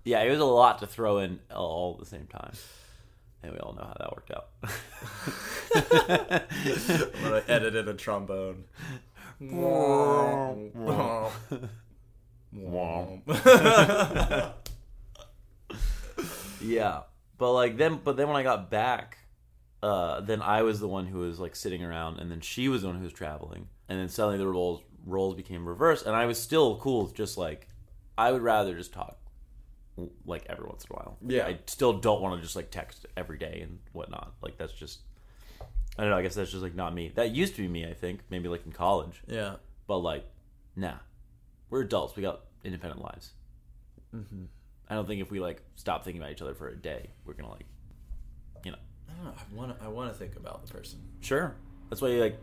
[0.04, 2.52] yeah, it was a lot to throw in all at the same time,
[3.42, 4.48] and we all know how that worked out.
[7.14, 8.64] I'm gonna edit in a trombone.
[16.60, 17.02] Yeah,
[17.36, 19.18] but like then, but then when I got back,
[19.82, 22.82] uh, then I was the one who was like sitting around, and then she was
[22.82, 26.26] the one who was traveling, and then suddenly the roles roles became reversed, and I
[26.26, 27.68] was still cool with just like
[28.16, 29.18] I would rather just talk
[30.26, 31.18] like every once in a while.
[31.26, 31.46] Yeah.
[31.46, 34.34] I still don't want to just like text every day and whatnot.
[34.42, 35.00] Like that's just
[35.98, 36.16] I don't know.
[36.16, 37.12] I guess that's just like not me.
[37.14, 37.86] That used to be me.
[37.86, 39.56] I think maybe like in college, yeah.
[39.86, 40.24] but like
[40.76, 40.94] nah,
[41.70, 42.16] we're adults.
[42.16, 43.32] We got independent lives.
[44.14, 44.44] Mm-hmm.
[44.88, 47.34] I don't think if we like stop thinking about each other for a day, we're
[47.34, 47.66] gonna like,
[48.64, 48.78] you know,
[49.08, 49.34] I don't know.
[49.36, 49.84] I want to.
[49.84, 51.00] I want to think about the person.
[51.20, 51.54] sure.
[51.90, 52.38] That's why like,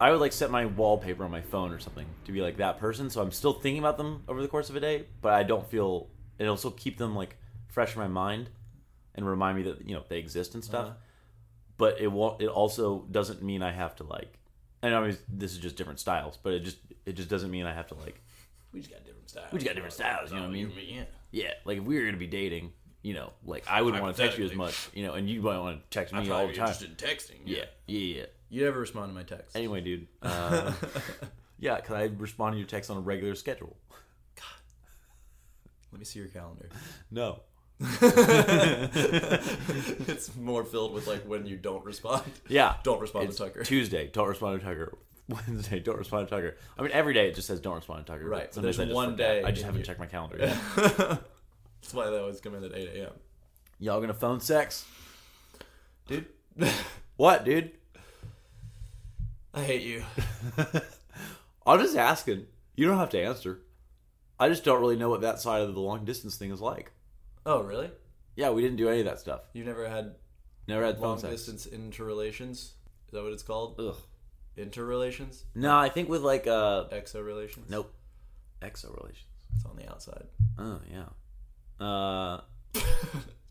[0.00, 2.78] I would like set my wallpaper on my phone or something to be like that
[2.78, 3.10] person.
[3.10, 5.68] So I'm still thinking about them over the course of a day, but I don't
[5.68, 6.08] feel
[6.38, 7.36] it'll still keep them like
[7.68, 8.50] fresh in my mind
[9.14, 10.86] and remind me that you know they exist and stuff.
[10.86, 10.94] Uh-huh.
[11.76, 12.40] But it won't.
[12.40, 14.38] It also doesn't mean I have to like.
[14.82, 17.66] And I mean, this is just different styles, but it just it just doesn't mean
[17.66, 18.20] I have to like
[18.74, 19.52] We just got different styles.
[19.52, 20.72] We just got different styles, you know what I mean?
[20.76, 21.04] Yeah.
[21.30, 24.22] Yeah, like if we were gonna be dating, you know, like I wouldn't want to
[24.22, 26.54] text you as much, you know, and you might want to text me all the
[26.54, 26.68] time.
[26.68, 27.40] in texting.
[27.44, 28.26] Yeah, yeah, yeah.
[28.50, 29.56] You never respond to my text.
[29.56, 30.06] Anyway, dude.
[30.22, 30.72] Uh,
[31.58, 33.76] yeah, because I respond to your text on a regular schedule.
[34.36, 34.44] God.
[35.92, 36.68] Let me see your calendar.
[37.10, 37.40] No.
[40.10, 42.22] it's more filled with like when you don't respond.
[42.48, 42.76] Yeah.
[42.84, 43.64] Don't respond It's to Tucker.
[43.64, 44.96] Tuesday, don't respond to Tucker.
[45.28, 46.56] Wednesday, don't respond to Tucker.
[46.78, 48.28] I mean, every day it just says don't respond to Tucker.
[48.28, 49.16] Right, but there's one forget.
[49.16, 50.56] day I just haven't your- checked my calendar yet.
[50.76, 53.12] That's why they always come in at 8 a.m.
[53.78, 54.84] Y'all gonna phone sex?
[56.06, 56.26] Dude,
[57.16, 57.72] What, dude?
[59.54, 60.02] I hate you.
[61.66, 62.46] I'm just asking.
[62.76, 63.60] You don't have to answer.
[64.38, 66.90] I just don't really know what that side of the long distance thing is like.
[67.46, 67.90] Oh, really?
[68.36, 69.42] Yeah, we didn't do any of that stuff.
[69.52, 70.16] You never had
[70.66, 71.32] Never had phone long sex.
[71.34, 72.72] distance interrelations?
[73.06, 73.76] Is that what it's called?
[73.78, 73.94] Ugh.
[74.56, 75.44] Interrelations?
[75.54, 77.70] No, I think with like uh Exo relations?
[77.70, 77.92] nope.
[78.62, 79.26] Exo relations.
[79.56, 80.26] It's on the outside.
[80.58, 81.84] Oh yeah.
[81.84, 82.40] Uh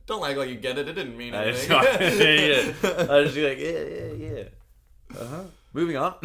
[0.05, 0.87] Don't act like you get it.
[0.87, 2.73] It didn't mean I just, anything.
[2.83, 2.89] yeah.
[3.09, 4.43] I was just like, yeah, yeah, yeah.
[5.17, 5.43] Uh-huh.
[5.71, 6.15] Moving on.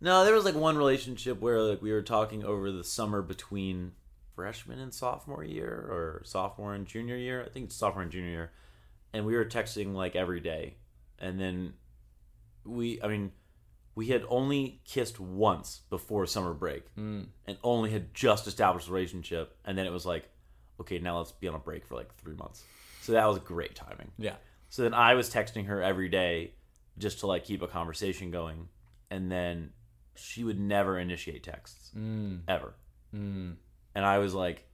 [0.00, 3.92] no, there was like one relationship where like we were talking over the summer between
[4.34, 7.44] freshman and sophomore year or sophomore and junior year.
[7.44, 8.52] I think it's sophomore and junior year.
[9.12, 10.74] And we were texting like every day.
[11.18, 11.74] And then
[12.64, 13.30] we I mean,
[13.94, 17.26] we had only kissed once before summer break Mm.
[17.46, 20.28] and only had just established a relationship and then it was like,
[20.80, 22.64] okay, now let's be on a break for like 3 months.
[23.02, 24.10] So that was great timing.
[24.18, 24.36] Yeah.
[24.70, 26.54] So then I was texting her every day
[26.98, 28.68] just to like keep a conversation going,
[29.10, 29.72] and then
[30.14, 32.42] she would never initiate texts Mm.
[32.48, 32.74] ever.
[33.14, 33.56] Mm.
[33.94, 34.66] And I was like,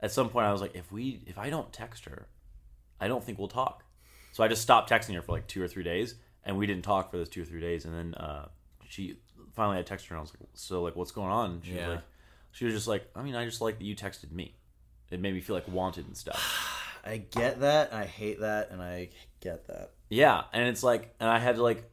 [0.00, 2.28] at some point, I was like, if we if I don't text her,
[3.00, 3.84] I don't think we'll talk.
[4.32, 6.84] So I just stopped texting her for like two or three days, and we didn't
[6.84, 7.84] talk for those two or three days.
[7.86, 8.48] And then uh,
[8.88, 9.16] she
[9.54, 11.60] finally I texted her, and I was like, so like what's going on?
[11.64, 11.88] She Yeah.
[11.88, 12.04] was like,
[12.52, 14.54] she was just like, I mean, I just like that you texted me.
[15.10, 16.74] It made me feel like wanted and stuff.
[17.04, 17.92] I get that.
[17.92, 18.70] I hate that.
[18.70, 19.92] And I get that.
[20.10, 21.84] Yeah, and it's like, and I had to like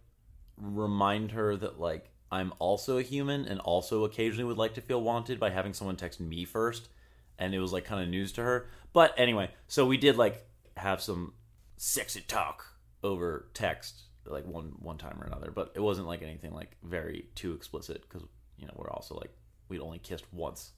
[0.58, 5.02] remind her that like I'm also a human and also occasionally would like to feel
[5.02, 6.90] wanted by having someone text me first,
[7.38, 8.68] and it was like kind of news to her.
[8.94, 10.46] But anyway, so we did like
[10.78, 11.34] have some
[11.78, 12.66] sexy talk
[13.04, 17.28] over text like one one time or another, but it wasn't like anything like very
[17.36, 19.32] too explicit because you know we're also like
[19.70, 20.72] we'd only kissed once.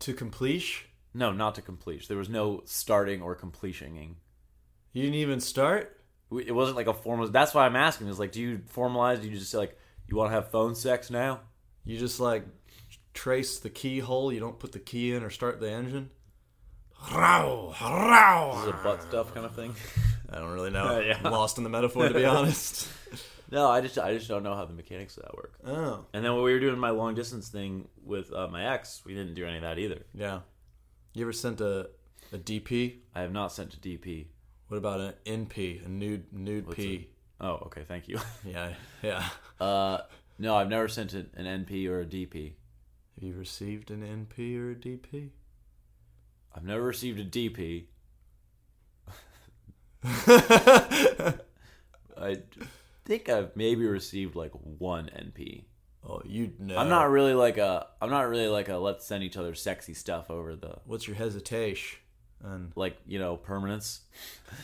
[0.00, 0.86] To completion?
[1.14, 2.06] No, not to completion.
[2.08, 4.16] There was no starting or completioning.
[4.92, 6.00] You didn't even start?
[6.32, 7.28] It wasn't like a formal.
[7.28, 8.08] That's why I'm asking.
[8.08, 9.20] Is like, do you formalize?
[9.22, 9.78] Do you just say like,
[10.08, 11.40] you want to have phone sex now?
[11.84, 12.44] You just like
[13.12, 14.32] trace the keyhole.
[14.32, 16.10] You don't put the key in or start the engine.
[17.12, 18.64] Row, Is row.
[18.68, 19.74] it butt stuff kind of thing?
[20.34, 20.96] I don't really know.
[20.96, 21.18] Uh, yeah.
[21.24, 22.88] I'm lost in the metaphor, to be honest.
[23.50, 25.54] No, I just I just don't know how the mechanics of that work.
[25.66, 29.02] Oh, And then when we were doing my long distance thing with uh, my ex,
[29.06, 30.04] we didn't do any of that either.
[30.14, 30.40] yeah.
[31.12, 31.90] You ever sent a
[32.32, 32.96] a DP?
[33.14, 34.26] I have not sent to DP.
[34.66, 35.14] What about an
[35.46, 37.08] NP, a nude nude What's P?
[37.40, 38.18] Oh, okay, thank you.
[38.44, 39.28] Yeah, yeah.
[39.60, 39.98] Uh,
[40.38, 42.54] no, I've never sent it an NP or a DP.
[43.14, 45.28] Have you received an NP or a DP?
[46.56, 47.84] I've never received a DP.
[52.16, 52.38] I
[53.04, 55.64] think I've maybe received like one NP.
[56.08, 56.76] oh, you know.
[56.76, 57.86] I'm not really like a.
[58.00, 58.76] I'm not really like a.
[58.76, 61.98] Let's send each other sexy stuff over the What's your hesitation?
[62.42, 64.02] And like you know permanence.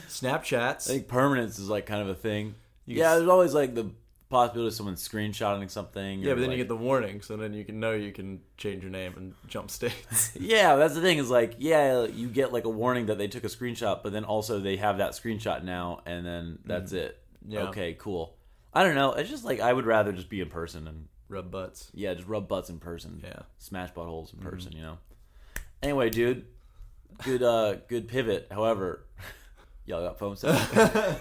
[0.08, 0.88] Snapchats.
[0.88, 2.54] I think permanence is like kind of a thing.
[2.86, 3.90] You yeah, s- there's always like the
[4.30, 6.20] possibility of someone screenshotting something.
[6.20, 8.40] yeah, but then like- you get the warning, so then you can know you can
[8.56, 10.32] change your name and jump states.
[10.40, 11.18] Yeah, that's the thing.
[11.18, 14.24] Is like, yeah, you get like a warning that they took a screenshot, but then
[14.24, 17.18] also they have that screenshot now, and then that's it.
[17.44, 17.52] Mm-hmm.
[17.52, 17.62] Yeah.
[17.68, 18.36] Okay, cool.
[18.72, 19.12] I don't know.
[19.14, 21.90] It's just like I would rather just be in person and Rub butts.
[21.94, 23.20] yeah, just rub butts in person.
[23.24, 23.40] Yeah.
[23.58, 24.48] smash buttholes in Mm-hmm.
[24.48, 24.72] person.
[24.72, 24.98] You know.
[25.82, 26.44] Anyway, dude,
[27.24, 28.46] good, uh, good pivot.
[28.50, 29.04] However,
[29.86, 30.56] y'all got phone sex.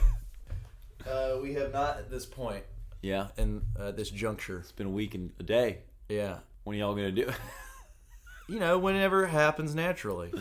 [1.10, 2.64] Uh, we have not at this point
[3.02, 4.60] yeah, And uh, this juncture.
[4.60, 5.80] it's been a week and a day.
[6.10, 6.40] Yeah.
[6.64, 7.30] When are y'all gonna do?
[8.48, 10.34] You know, whenever it happens naturally.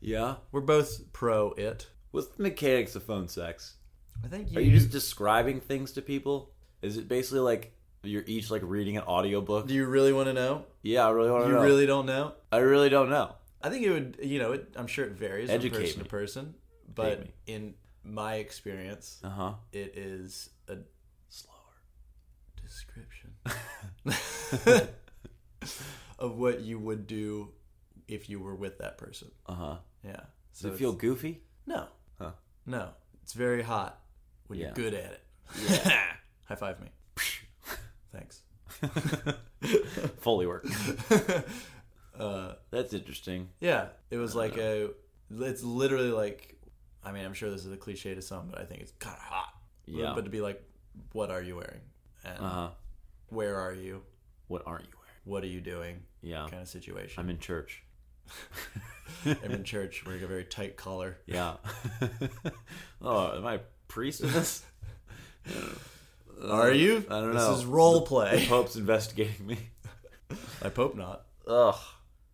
[0.00, 0.34] yeah.
[0.52, 1.86] We're both pro it.
[2.10, 3.76] What's the mechanics of phone sex?
[4.22, 4.58] I think you.
[4.58, 6.50] Are you just describing things to people?
[6.82, 7.72] Is it basically like
[8.02, 9.66] you're each like reading an audiobook?
[9.66, 10.66] do you really want to know?
[10.82, 11.54] Yeah, I really want to know.
[11.54, 11.66] You know.
[11.66, 12.34] really don't know?
[12.52, 13.34] I really don't know.
[13.62, 14.18] I think it would.
[14.22, 16.04] You know, it, I'm sure it varies Educate from person me.
[16.04, 16.54] to person,
[16.94, 17.74] but in
[18.04, 19.52] my experience, Uh huh.
[19.72, 20.76] it is a.
[22.74, 23.30] description
[26.18, 27.50] of what you would do
[28.08, 29.30] if you were with that person.
[29.46, 29.76] Uh huh.
[30.04, 30.12] Yeah.
[30.52, 31.42] Does So it feel it's- goofy?
[31.66, 31.86] no,
[32.18, 32.32] Huh.
[32.66, 32.90] no.
[33.22, 33.98] It's very hot
[34.48, 34.66] when Yeah.
[34.66, 35.22] you're good at it.
[35.68, 36.02] Yeah.
[36.44, 36.88] High five me.
[38.12, 38.42] Thanks.
[40.18, 40.66] Foley work.
[42.18, 43.48] Uh, That's interesting.
[43.60, 44.90] yeah, it was like a.
[45.30, 46.56] It's literally like.
[47.02, 49.16] I mean, I'm sure this is a cliche to some, but I think it's kind
[49.16, 49.48] of hot.
[49.86, 50.12] Yeah.
[50.14, 50.62] But to be like,
[51.12, 51.80] what are you wearing?
[52.24, 52.68] And Uh huh.
[53.28, 54.02] where are you?
[54.48, 55.10] What aren't you wearing?
[55.24, 56.02] What are you doing?
[56.22, 56.46] Yeah.
[56.50, 57.20] Kind of situation.
[57.20, 57.82] I'm in church.
[59.26, 61.18] I'm in church wearing a very tight collar.
[61.26, 61.54] Yeah.
[63.02, 64.64] oh, am I a priest in this?
[66.42, 67.04] Are you?
[67.10, 67.50] I don't know.
[67.50, 68.46] this is role The play.
[68.48, 69.58] Pope's investigating me.
[70.62, 71.24] I hope not.
[71.46, 71.76] Ugh.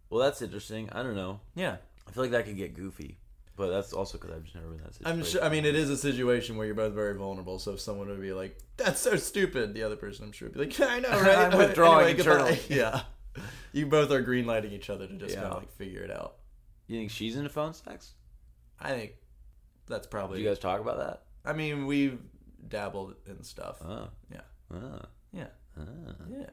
[0.09, 0.89] Well, that's interesting.
[0.91, 1.41] I don't know.
[1.55, 1.77] Yeah,
[2.09, 3.19] I feel like that could get goofy,
[3.61, 5.21] but that's also because I've just never been in that situation.
[5.21, 5.45] I'm sure.
[5.45, 7.59] I mean, it is a situation where you're both very vulnerable.
[7.59, 10.55] So if someone would be like, "That's so stupid," the other person, I'm sure, would
[10.55, 13.03] be like, "I know, right?" I'm withdrawing Anyway, goodbye." Yeah,
[13.73, 15.43] you both are greenlighting each other to just Yeah.
[15.43, 16.37] kind of like figure it out.
[16.87, 18.15] You think she's into phone sex?
[18.81, 19.13] I think
[19.87, 20.41] that's Did probably.
[20.43, 21.25] you guys talk about that?
[21.45, 22.19] I mean, we've
[22.67, 23.77] dabbled in stuff.
[23.85, 24.09] Oh.
[24.33, 24.41] Yeah.
[24.73, 25.03] Oh.
[25.33, 25.47] Yeah.
[25.79, 25.85] Oh.
[26.31, 26.47] Yeah.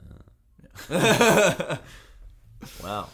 [0.00, 0.22] Uh.
[0.90, 1.76] Yeah.
[2.82, 3.08] Wow.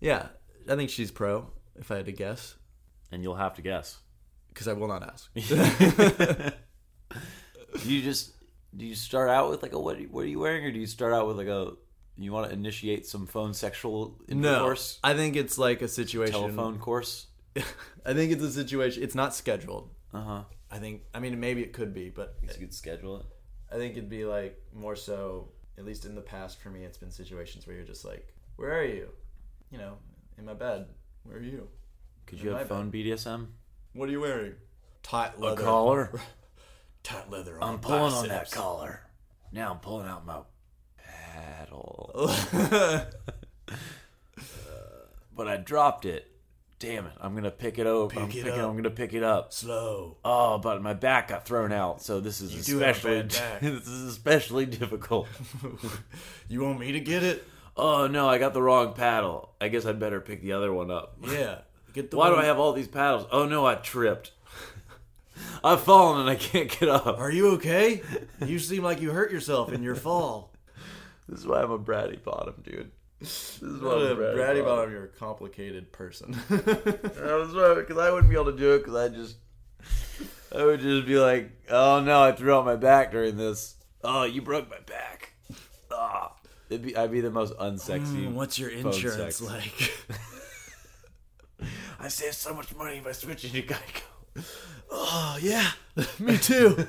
[0.00, 0.26] yeah.
[0.68, 1.50] I think she's pro.
[1.78, 2.56] If I had to guess,
[3.12, 3.98] And you'll have to guess.
[4.48, 5.30] because I will not ask.
[7.82, 8.32] do you just
[8.76, 9.96] do you start out with like a what?
[9.96, 11.72] Are you, what are you wearing, or do you start out with like a
[12.16, 16.32] you want to initiate some phone sexual no, I think it's like a situation.
[16.34, 17.26] telephone course?
[18.04, 19.02] I think it's a situation.
[19.02, 19.90] It's not scheduled.
[20.12, 20.42] Uh huh.
[20.70, 21.02] I think.
[21.14, 23.26] I mean, maybe it could be, but You could schedule it.
[23.70, 25.50] I think it'd be like more so.
[25.76, 28.76] At least in the past, for me, it's been situations where you're just like, "Where
[28.76, 29.10] are you?"
[29.70, 29.94] You know,
[30.36, 30.86] in my bed.
[31.28, 31.68] Where are you?
[32.26, 33.48] Could you have phone BDSM?
[33.92, 34.54] What are you wearing?
[35.02, 35.60] Tight leather.
[35.60, 36.20] A collar.
[37.02, 37.60] Tight leather.
[37.62, 39.02] On I'm pulling on that collar.
[39.52, 40.40] Now I'm pulling out my
[40.96, 42.30] paddle.
[45.36, 46.28] But I dropped it.
[46.80, 47.12] Damn it!
[47.20, 48.16] I'm gonna pick it up.
[48.16, 48.60] I'm Pick it picking.
[48.60, 48.70] up.
[48.70, 49.52] I'm gonna pick it up.
[49.52, 50.16] Slow.
[50.24, 53.70] Oh, but my back got thrown out, so this is You do have a especially
[53.70, 55.28] this is especially difficult.
[56.48, 57.44] you want me to get it?
[57.78, 59.54] Oh no, I got the wrong paddle.
[59.60, 61.16] I guess I'd better pick the other one up.
[61.30, 61.58] Yeah.
[61.94, 62.16] Get the.
[62.16, 63.26] Why do I have all these paddles?
[63.30, 64.32] Oh no, I tripped.
[65.62, 67.06] I've fallen and I can't get up.
[67.18, 68.02] Are you okay?
[68.44, 70.52] You seem like you hurt yourself in your fall.
[71.28, 72.90] This is why I'm a bratty bottom, dude.
[73.20, 74.64] This is why What I'm a bratty, bratty bottom.
[74.64, 76.36] bottom, you're a complicated person.
[76.48, 79.36] That's why, because I wouldn't be able to do it because I just,
[80.56, 83.74] I would just be like, oh no, I threw out my back during this.
[84.02, 85.32] Oh, you broke my back.
[85.92, 86.32] Ah,
[86.68, 88.26] be, I'd be the most unsexy.
[88.26, 89.92] Mm, What's your insurance like?
[92.00, 94.02] I save so much money by switching to Geico.
[94.90, 95.70] oh yeah,
[96.18, 96.70] me too.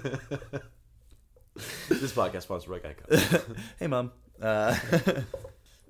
[1.90, 3.56] this podcast sponsored by Geico.
[3.80, 4.12] hey mom.
[4.42, 4.76] Uh,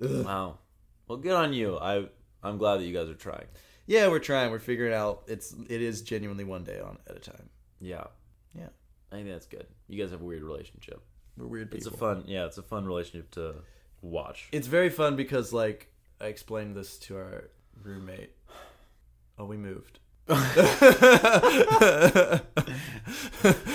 [0.00, 0.58] wow.
[1.06, 1.76] Well, good on you.
[1.78, 2.06] I
[2.42, 3.46] I'm glad that you guys are trying.
[3.86, 4.50] Yeah, we're trying.
[4.50, 5.24] We're figuring out.
[5.26, 7.50] It's it is genuinely one day on at a time.
[7.80, 8.04] Yeah.
[8.54, 8.68] Yeah.
[9.12, 9.66] I think that's good.
[9.88, 11.02] You guys have a weird relationship.
[11.36, 11.88] We're weird people.
[11.88, 13.56] It's a fun, yeah, it's a fun relationship to
[14.02, 14.48] watch.
[14.52, 17.50] It's very fun because like I explained this to our
[17.82, 18.30] roommate.
[19.38, 19.98] Oh, we moved.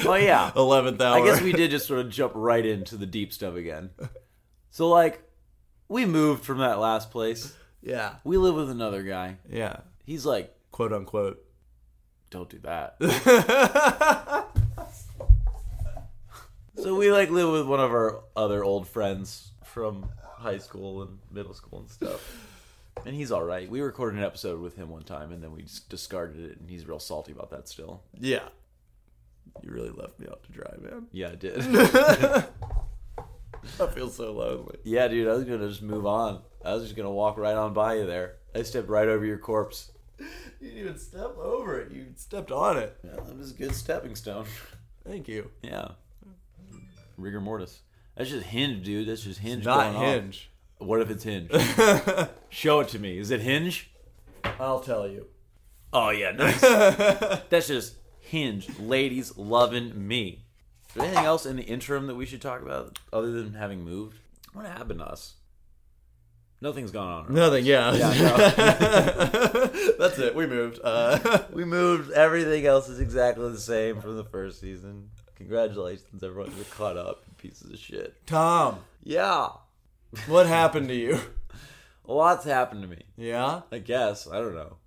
[0.07, 0.51] Oh yeah.
[0.55, 1.17] Eleventh hour.
[1.19, 3.89] I guess we did just sort of jump right into the deep stuff again.
[4.69, 5.21] So like,
[5.89, 7.55] we moved from that last place.
[7.81, 8.15] Yeah.
[8.23, 9.37] We live with another guy.
[9.49, 9.77] Yeah.
[10.05, 11.43] He's like, Quote unquote.
[12.29, 12.97] don't do that.
[16.77, 20.07] so we like live with one of our other old friends from
[20.37, 22.47] high school and middle school and stuff.
[23.05, 23.69] And he's all right.
[23.69, 26.69] We recorded an episode with him one time, and then we just discarded it, and
[26.69, 28.01] he's real salty about that still.
[28.17, 28.47] yeah.
[29.61, 31.07] You really left me out to dry, man.
[31.11, 31.57] Yeah, I did.
[33.79, 34.77] I feel so lonely.
[34.83, 36.41] yeah, dude, I was gonna just move on.
[36.63, 38.37] I was just gonna walk right on by you there.
[38.53, 39.91] I stepped right over your corpse.
[40.19, 40.25] You
[40.61, 41.91] didn't even step over it.
[41.91, 42.97] You stepped on it.
[43.03, 44.45] Yeah, that was a good stepping stone.
[45.05, 45.51] Thank you.
[45.61, 45.89] Yeah.
[47.17, 47.81] Rigor mortis.
[48.15, 49.07] That's just hinge, dude.
[49.07, 49.65] That's just hinge.
[49.65, 50.03] Not going off.
[50.03, 50.49] hinge.
[50.77, 51.49] What if it's hinge?
[52.49, 53.17] Show it to me.
[53.17, 53.91] Is it hinge?
[54.59, 55.27] I'll tell you.
[55.93, 56.59] Oh yeah, nice.
[56.61, 58.67] That's just hinge.
[58.79, 60.43] Ladies loving me.
[60.89, 63.83] Is there anything else in the interim that we should talk about other than having
[63.83, 64.17] moved?
[64.53, 65.33] What happened to us?
[66.61, 67.23] Nothing's gone on.
[67.25, 67.33] right?
[67.35, 67.65] Nothing.
[67.65, 67.93] Yeah.
[67.93, 68.09] Yeah,
[69.99, 70.33] That's it.
[70.35, 70.79] We moved.
[70.83, 72.11] Uh, We moved.
[72.11, 75.09] Everything else is exactly the same from the first season.
[75.35, 76.53] Congratulations, everyone.
[76.55, 78.15] You're caught up, you pieces of shit.
[78.25, 79.49] Tom, Yeah.
[80.27, 81.19] what happened to you?
[82.07, 83.01] A lot's happened to me.
[83.17, 83.61] Yeah.
[83.71, 84.27] I guess.
[84.27, 84.77] I don't know.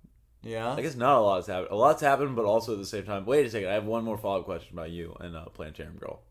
[0.41, 0.73] Yeah.
[0.73, 1.71] I guess not a lot's happened.
[1.71, 3.25] A lot's happened, but also at the same time.
[3.25, 3.69] Wait a second.
[3.69, 6.21] I have one more follow up question about you and uh, Planetarium Girl.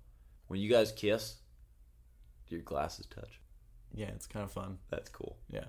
[0.49, 1.37] When you guys kiss,
[2.49, 3.39] do your glasses touch?
[3.95, 4.07] Yeah.
[4.09, 4.79] It's kind of fun.
[4.91, 5.37] That's cool.
[5.51, 5.65] Yeah.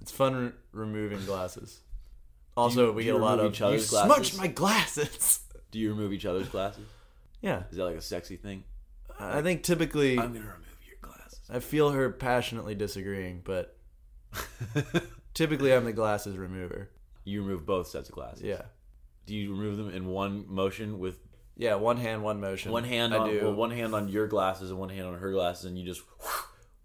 [0.00, 1.80] It's fun re- removing glasses.
[2.56, 4.38] Also, you- we do get you a lot remove of each you other's smudged glasses?"
[4.38, 5.40] my glasses.
[5.72, 6.86] Do you remove each other's glasses?
[7.42, 7.62] Yeah.
[7.70, 8.64] Is that like a sexy thing?
[9.20, 11.40] I think typically I'm gonna remove your glasses.
[11.50, 13.76] I feel her passionately disagreeing, but
[15.34, 16.90] typically I'm the glasses remover.
[17.24, 18.42] you remove both sets of glasses.
[18.42, 18.62] Yeah.
[19.26, 21.18] Do you remove them in one motion with
[21.56, 22.72] Yeah, one hand, one motion.
[22.72, 23.40] one hand I on do.
[23.42, 26.02] well, one hand on your glasses and one hand on her glasses, and you just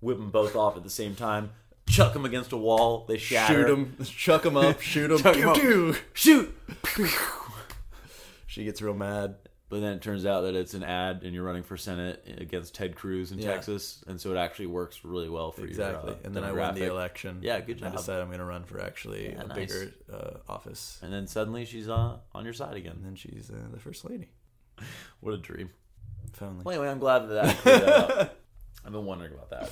[0.02, 1.52] whip them both off at the same time,
[1.88, 3.54] chuck them against a wall, they shatter.
[3.54, 5.20] shoot them, chuck them up, shoot them.
[5.20, 5.96] Chuck 'em up.
[6.14, 6.54] Shoot.
[8.48, 9.36] She gets real mad.
[9.74, 12.76] But then it turns out that it's an ad, and you're running for senate against
[12.76, 13.54] Ted Cruz in Yeah.
[13.54, 15.68] Texas, and so it actually works really well for you.
[15.70, 16.12] Exactly.
[16.14, 17.40] uh, and then I won the election.
[17.42, 17.98] Yeah, good I job.
[17.98, 19.56] decided I'm going to run for actually Yeah, a nice.
[19.58, 21.00] bigger uh, office.
[21.02, 23.00] And then suddenly she's uh, on your side And again.
[23.04, 24.30] then she's uh, the first lady.
[25.22, 25.72] What a dream!
[26.34, 26.62] Finally.
[26.66, 28.38] Well, anyway, i'm glad that, that
[28.86, 29.72] i've been wondering about that.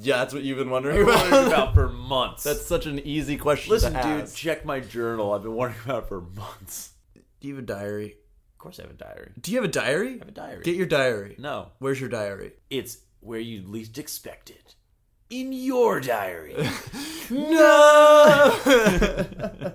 [0.00, 1.52] Yeah, that's what you've been wondering I've been wondering about.
[1.70, 2.44] about for months.
[2.48, 4.32] that's such an easy question listen, dude.
[4.32, 5.32] Check my journal.
[5.32, 6.90] I've been wondering about it for months.
[7.40, 8.16] Do you have a diary?
[8.64, 9.30] Of course, I have a diary.
[9.38, 10.08] Do you have a diary?
[10.14, 10.62] I have a diary.
[10.64, 11.34] Get your diary.
[11.38, 12.52] no, Where's your diary?
[12.70, 14.74] it's where you'd least expect it.
[15.28, 16.56] In your diary.
[17.30, 18.58] No.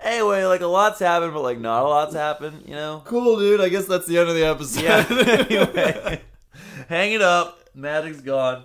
[0.00, 2.64] anyway, like a lot's happened, but like not a lot's happened.
[2.66, 3.02] You know.
[3.06, 3.62] cool, dude.
[3.62, 4.84] I guess that's the end of the episode.
[4.84, 5.06] Yeah.
[5.48, 6.20] anyway,
[6.88, 7.60] hang it up.
[7.74, 8.64] Magic's gone.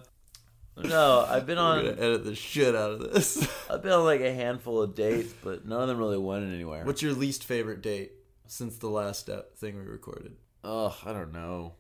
[0.78, 1.86] No, I've been We're on.
[1.86, 3.46] gonna edit the shit out of this.
[3.70, 6.84] I've been on like a handful of dates, but none of them really went anywhere.
[6.86, 8.12] What's your least favorite date
[8.52, 10.36] since the last uh, thing we recorded?
[10.66, 11.76] Ugh, I don't know.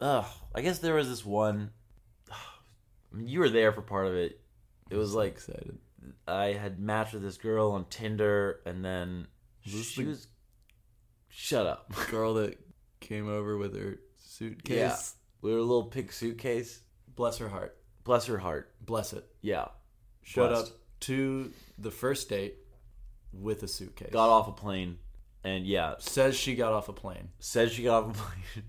[0.00, 1.70] Ugh, I guess there was this one.
[2.30, 4.40] I mean, you were there for part of it.
[4.90, 5.76] It was like Excited.
[6.26, 9.26] I had matched with this girl on Tinder, and then
[9.60, 10.28] she the- was.
[11.28, 11.92] Shut up.
[12.10, 12.58] Girl that
[13.00, 14.76] came over with her suitcase.
[14.78, 14.96] Yeah.
[15.42, 16.80] We were a little pink suitcase.
[17.14, 17.76] Bless her heart.
[18.02, 18.72] Bless her heart.
[18.80, 19.24] Bless it.
[19.42, 19.66] Yeah.
[20.22, 20.72] Showed Blessed.
[20.72, 22.56] up to the first date
[23.32, 24.10] with a suitcase.
[24.10, 24.98] Got off a plane,
[25.44, 27.28] and yeah, Says she got off a plane.
[27.38, 28.64] Says she got off a plane.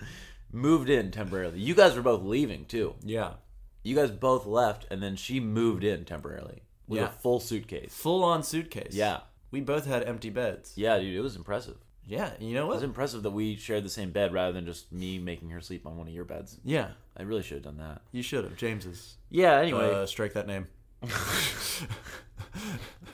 [0.52, 1.58] moved in temporarily.
[1.60, 2.94] You guys were both leaving too.
[3.02, 3.34] Yeah.
[3.82, 7.06] You guys both left, and then she moved in temporarily with Yeah.
[7.06, 7.92] a full suitcase.
[7.94, 8.94] Full on suitcase.
[8.94, 9.20] Yeah.
[9.50, 10.72] We both had empty beds.
[10.76, 11.76] Yeah, dude, it was impressive.
[12.06, 12.32] Yeah.
[12.38, 12.72] You know what?
[12.74, 15.60] It was impressive that we shared the same bed rather than just me making her
[15.60, 16.58] sleep on one of your beds.
[16.64, 16.88] Yeah.
[17.16, 18.02] I really should have done that.
[18.12, 18.56] You should have.
[18.56, 19.16] James's.
[19.30, 19.90] Yeah, anyway.
[19.92, 20.66] Uh, strike that name.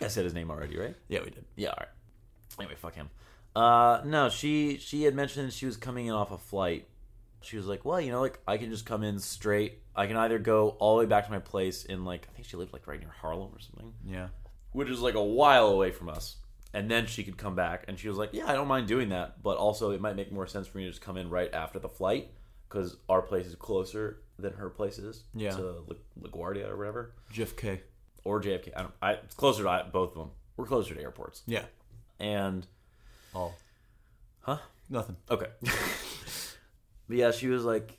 [0.01, 0.97] I said his name already, right?
[1.09, 1.45] Yeah, we did.
[1.57, 1.89] Yeah, all right.
[2.61, 3.11] Anyway, fuck him.
[3.57, 6.87] Uh, no, she she had mentioned she was coming in off a flight.
[7.43, 9.79] She was like, well, you know, like I can just come in straight.
[9.97, 12.47] I can either go all the way back to my place in like I think
[12.47, 14.29] she lived like right near Harlem or something, Yeah.
[14.73, 16.37] which is like a while away from us.
[16.73, 19.09] And then she could come back, and she was like, "Yeah, I don't mind doing
[19.09, 21.53] that, but also it might make more sense for me to just come in right
[21.53, 22.31] after the flight
[22.69, 25.51] because our place is closer than her place is Yeah.
[25.51, 27.81] to La- LaGuardia or whatever." JFK.
[28.23, 28.71] or JFK.
[28.77, 28.95] I don't.
[29.03, 30.31] I, it's closer to both of them.
[30.57, 31.43] We're closer to airports.
[31.47, 31.65] Yeah.
[32.21, 32.66] And
[33.35, 33.55] All.
[34.41, 34.59] huh?
[34.89, 35.16] Nothing.
[35.31, 35.47] Okay.
[35.62, 37.99] but yeah, she was like,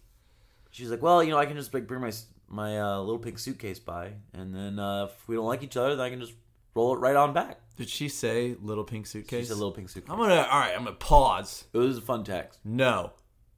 [0.72, 2.12] she's like, well, you know, I can just like bring my
[2.48, 5.96] my uh, little pink suitcase by, and then uh, if we don't like each other,
[5.96, 6.34] then I can just
[6.76, 7.60] roll it right on back.
[7.78, 9.48] Did she say little pink She suitcase?
[9.48, 10.12] said little pink suitcase.
[10.12, 10.36] I'm gonna.
[10.52, 10.74] All right.
[10.76, 11.64] I'm gonna pause.
[11.74, 13.14] It was a fun text, No.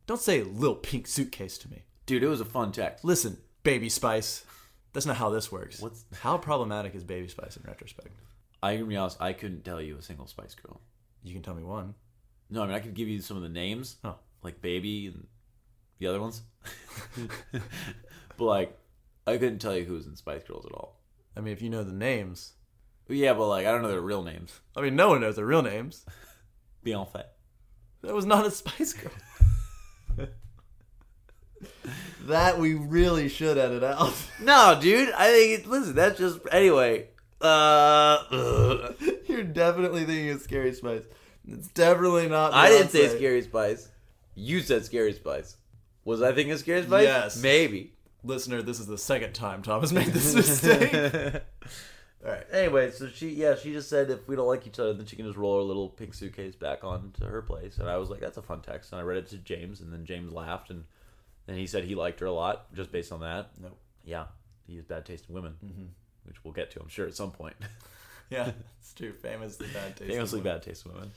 [0.05, 1.83] Don't say little pink suitcase to me.
[2.05, 2.23] dude.
[2.23, 3.03] It was a fun text.
[3.05, 4.45] Listen, Baby Spice.
[4.93, 5.79] That's not how this works.
[5.81, 8.09] What's- how problematic is Baby Spice in retrospect?
[8.63, 10.79] I can be honest, I couldn't tell you a single Spice Girl.
[11.21, 11.95] You can tell me one.
[12.49, 14.15] No, I mean I could give you some of the names, Oh.
[14.41, 15.27] like Baby and
[15.99, 16.41] the other ones,
[18.37, 18.77] but like
[19.27, 20.99] I couldn't tell you who was in Spice Girls at all.
[21.35, 22.53] I mean, if you know the names.
[23.09, 24.59] Yeah, but like I don't know their real names.
[24.77, 26.05] I mean, no one knows their real names.
[26.85, 27.23] Beyonce.
[28.01, 30.27] That was not a Spice Girl.
[32.25, 34.13] that we really should edit out.
[34.41, 35.11] No, dude.
[35.11, 35.95] I think it, listen.
[35.95, 37.09] That's just anyway.
[37.43, 38.93] Uh.
[39.27, 41.03] You're definitely thinking of Scary Spice.
[41.47, 42.53] It's definitely not.
[42.53, 43.89] I didn't say Scary Spice.
[44.35, 45.57] You said Scary Spice.
[46.05, 47.03] Was I thinking of Scary Spice?
[47.03, 47.41] Yes.
[47.41, 47.93] maybe.
[48.23, 50.93] Listener, this is the second time Thomas made this mistake.
[52.25, 52.45] All right.
[52.53, 55.17] Anyway, so she, yeah, she just said if we don't like each other, then she
[55.17, 57.79] can just roll her little pink suitcase back on to her place.
[57.79, 58.93] And I was like, that's a fun text.
[58.93, 60.85] And I read it to James, and then James laughed, and
[61.47, 63.49] then he said he liked her a lot just based on that.
[63.61, 63.77] Nope.
[64.05, 64.25] Yeah,
[64.67, 65.55] he has bad taste in women,
[66.25, 67.55] which we'll get to, I'm sure, at some point.
[68.29, 69.11] Yeah, it's true.
[69.13, 70.09] Famously bad taste.
[70.11, 71.11] famously bad taste women.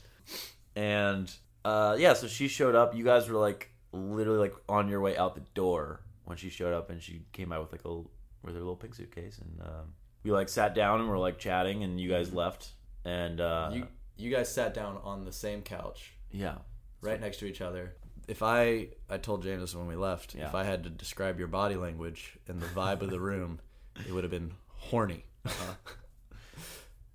[0.74, 1.32] And
[1.64, 2.94] uh, yeah, so she showed up.
[2.94, 6.74] You guys were like literally like on your way out the door when she showed
[6.74, 7.94] up, and she came out with like a
[8.42, 9.94] with her little pink suitcase, and um,
[10.24, 12.70] we like sat down and we're like chatting, and you guys left,
[13.04, 13.86] and uh, You
[14.18, 16.56] you guys sat down on the same couch, yeah,
[17.00, 17.94] right next to each other.
[18.28, 20.48] If I I told James when we left, Yeah.
[20.48, 23.60] if I had to describe your body language and the vibe of the room,
[24.06, 24.52] it would have been
[24.90, 25.24] horny.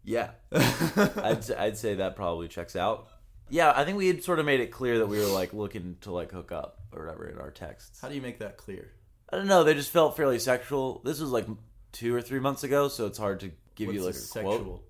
[0.03, 3.07] yeah, I'd s- I'd say that probably checks out.
[3.49, 5.97] Yeah, I think we had sort of made it clear that we were like looking
[6.01, 7.99] to like hook up or whatever in our texts.
[8.01, 8.91] How do you make that clear?
[9.29, 9.63] I don't know.
[9.63, 11.01] They just felt fairly sexual.
[11.03, 11.47] This was like
[11.91, 14.43] two or three months ago, so it's hard to give you like What's a a
[14.43, 14.53] quote.
[14.57, 14.83] sexual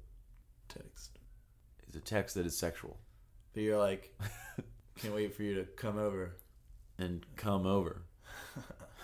[0.69, 1.19] text?
[1.87, 2.97] It's a text that is sexual
[3.53, 4.15] But you're like,
[5.01, 6.37] can't wait for you to come over
[6.97, 8.03] and come over.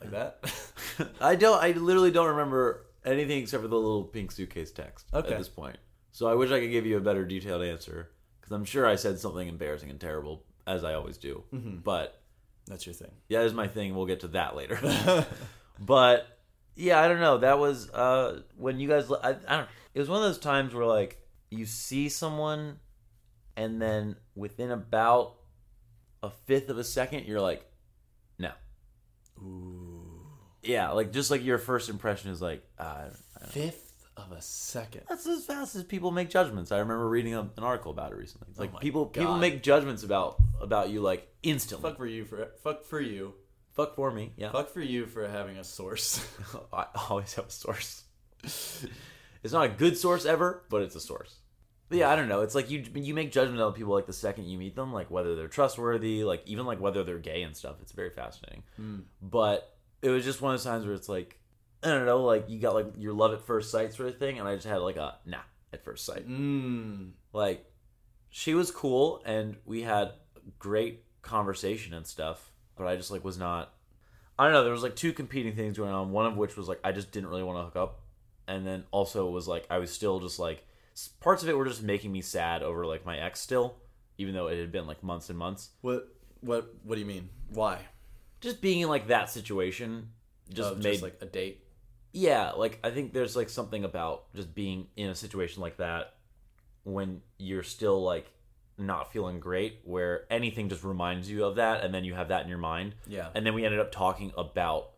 [0.00, 0.52] like that.
[1.20, 1.62] I don't.
[1.62, 5.32] I literally don't remember anything except for the little pink suitcase text Okay.
[5.32, 5.78] at this point.
[6.12, 8.96] So I wish I could give you a better detailed answer because I'm sure I
[8.96, 11.44] said something embarrassing and terrible as I always do.
[11.52, 12.20] But
[12.66, 13.12] That's your thing.
[13.28, 13.94] yeah, is my thing.
[13.94, 14.78] We'll get to that later.
[15.80, 16.38] but
[16.76, 17.38] yeah, I don't know.
[17.38, 19.10] That was uh, when you guys.
[19.10, 19.68] I, I don't.
[19.94, 21.18] It was one of those times where like
[21.50, 22.78] you see someone,
[23.56, 25.34] and then within about
[26.22, 27.64] a fifth of a second, you're like,
[28.38, 28.52] no.
[29.42, 29.79] Ooh.
[30.62, 33.08] Yeah, like just like your first impression is like, uh, I
[33.40, 33.86] don't- Fifth
[34.16, 35.02] of a second.
[35.08, 36.72] that's as fast as people make judgments.
[36.72, 38.48] I remember reading a, an article about it recently.
[38.50, 41.88] It's like Oh people people make judgments about about you like instantly.
[41.88, 43.32] Fuck for you for fuck for you.
[43.72, 44.50] Fuck for me, yeah.
[44.50, 46.22] Fuck for you for having a source.
[46.72, 48.02] I always have a source.
[49.42, 51.36] it's not a good source ever, but it's a source.
[51.88, 52.42] But yeah, I don't know.
[52.42, 55.10] It's like you you make judgment on people like the second you meet them, like
[55.10, 57.76] whether they're trustworthy, like even like whether they're gay and stuff.
[57.80, 58.64] It's very fascinating.
[59.22, 59.72] But
[60.02, 61.40] it was just one of those times where it's like
[61.82, 64.38] I don't know, like you got like your love at first sight sort of thing,
[64.38, 65.38] and I just had like a nah
[65.72, 66.28] at first sight.
[66.28, 67.12] Mmm.
[67.32, 67.64] Like
[68.28, 70.12] she was cool, and we had
[70.58, 72.50] great conversation and stuff.
[72.76, 73.72] But I just like was not.
[74.38, 74.64] I don't know.
[74.64, 76.12] There was like two competing things going on.
[76.12, 78.00] One of which was like I just didn't really want to hook up,
[78.46, 80.66] and then also it was like I was still just like
[81.20, 83.76] parts of it were just making me sad over like my ex still,
[84.18, 85.70] even though it had been like months and months.
[85.80, 86.08] What
[86.40, 87.30] what what do you mean?
[87.48, 87.78] Why?
[88.40, 90.08] Just being in like that situation
[90.52, 91.62] just Oh, made just like a date.
[92.12, 96.14] yeah like i think there's like something about just being in a situation like that
[96.82, 98.32] when you're still like
[98.76, 102.42] not feeling great where anything just reminds you of that and then you have that
[102.42, 103.28] in your mind Yeah.
[103.34, 104.90] and then we ended up talking about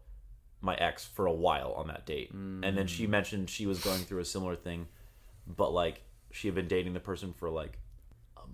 [0.62, 3.10] my ex for a while on that date and then she mm.
[3.10, 4.86] mentioned she was going through a similar thing
[5.46, 7.78] but like she had been dating the person for like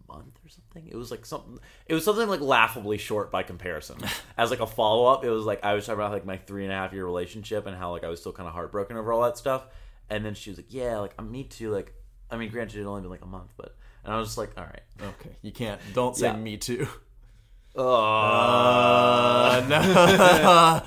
[0.09, 3.97] month or something it was like something it was something like laughably short by comparison
[4.39, 6.73] as like a follow-up it was like i was talking about like my three and
[6.73, 9.23] a half year relationship and how like i was still kind of heartbroken over all
[9.23, 9.67] that stuff
[10.11, 11.93] and then she was like yeah like I'm me too like
[12.31, 14.39] i mean granted it had only been like a month but and i was just
[14.39, 14.81] like all right
[15.21, 15.37] Okay.
[15.43, 15.81] You can't.
[15.95, 16.37] Don't say Yeah.
[16.37, 16.89] me too.
[17.77, 20.83] uh, Uh, no.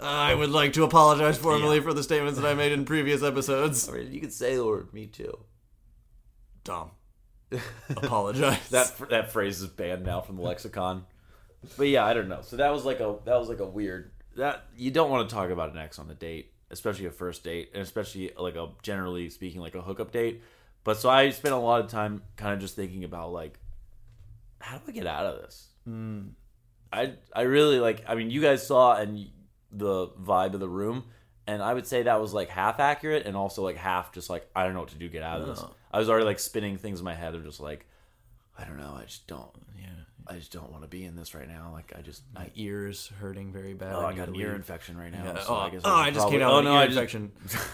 [0.00, 3.88] I would like to apologize formally for the statements that I made in previous episodes.
[3.88, 5.38] I mean, you could say the word me too
[6.62, 6.90] Dumb.
[7.90, 8.68] Apologize.
[8.70, 11.04] that that phrase is banned now from the lexicon.
[11.76, 12.40] But yeah, I don't know.
[12.42, 15.34] So that was like a that was like a weird that you don't want to
[15.34, 18.68] talk about an ex on a date especially a first date, and especially like a
[18.82, 20.42] generally speaking like a hookup date.
[20.82, 23.58] But so I spent a lot of time kind of just thinking about like,
[24.60, 25.68] how do I get out of this?
[25.84, 26.20] Hmm.
[26.92, 28.04] I I really like.
[28.06, 29.26] I mean, you guys saw and
[29.72, 31.04] the vibe of the room,
[31.46, 34.48] and I would say that was like half accurate, and also like half just like
[34.54, 35.08] I don't know what to do.
[35.08, 35.64] Get out of this.
[35.94, 37.86] I was already like spinning things in my head of just like,
[38.58, 38.96] I don't know.
[39.00, 39.52] I just don't.
[39.80, 39.86] Yeah.
[40.26, 41.70] I just don't want to be in this right now.
[41.72, 43.94] Like I just I My ears hurting very bad.
[43.94, 44.56] Oh, I need got an ear leave.
[44.56, 45.22] infection right now.
[45.22, 45.38] Yeah.
[45.38, 46.80] so oh, I guess oh, should I just probably- came out Oh no, an ear
[46.80, 47.30] I just, infection.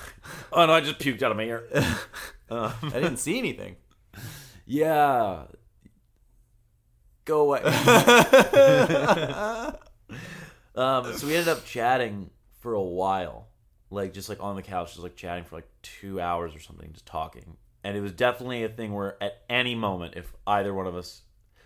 [0.53, 1.64] oh no, I just puked out of my ear.
[2.51, 3.77] I didn't see anything.
[4.66, 5.45] yeah.
[7.25, 7.62] Go away.
[10.75, 13.47] um, so we ended up chatting for a while,
[13.91, 16.93] like just like on the couch, just like chatting for like two hours or something,
[16.93, 17.57] just talking.
[17.83, 21.22] And it was definitely a thing where at any moment, if either one of us,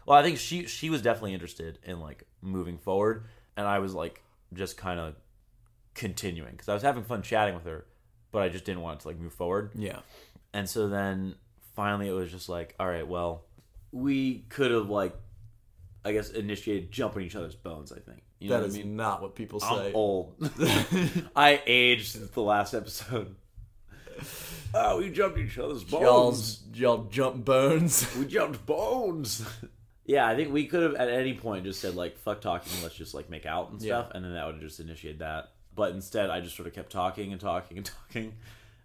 [0.07, 3.25] well, I think she she was definitely interested in like moving forward,
[3.57, 5.17] and I was like just kind of
[5.95, 7.87] continuing because I was having fun chatting with her,
[8.33, 9.71] but I just didn't want to like move forward.
[9.75, 10.01] yeah.
[10.53, 11.35] And so then
[11.75, 13.43] finally it was just like, all right, well,
[13.91, 15.17] we could have like,
[16.05, 17.91] I guess, initiated jumping each other's bones.
[17.91, 18.95] I think you know That what is I mean.
[18.97, 19.93] not what people I'm say.
[19.93, 20.35] old.
[21.35, 23.35] I aged since the last episode.
[24.75, 26.62] Oh, we jumped each other's bones.
[26.73, 28.15] Y'all, y'all jump bones.
[28.17, 29.47] We jumped bones.
[30.05, 32.95] yeah, I think we could have at any point just said like, "Fuck talking, let's
[32.95, 35.51] just like make out and stuff," and then that would have just initiated that.
[35.77, 38.35] But instead, I just sort of kept talking and talking and talking,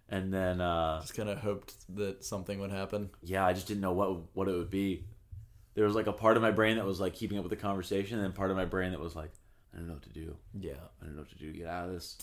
[0.08, 3.10] and then uh, Just kind of hoped that something would happen.
[3.22, 5.04] yeah, I just didn't know what what it would be.
[5.74, 7.56] There was like a part of my brain that was like keeping up with the
[7.56, 9.30] conversation, and then part of my brain that was like,
[9.72, 10.36] I don't know what to do.
[10.58, 10.72] Yeah.
[11.00, 12.18] I don't know what to do to get out of this.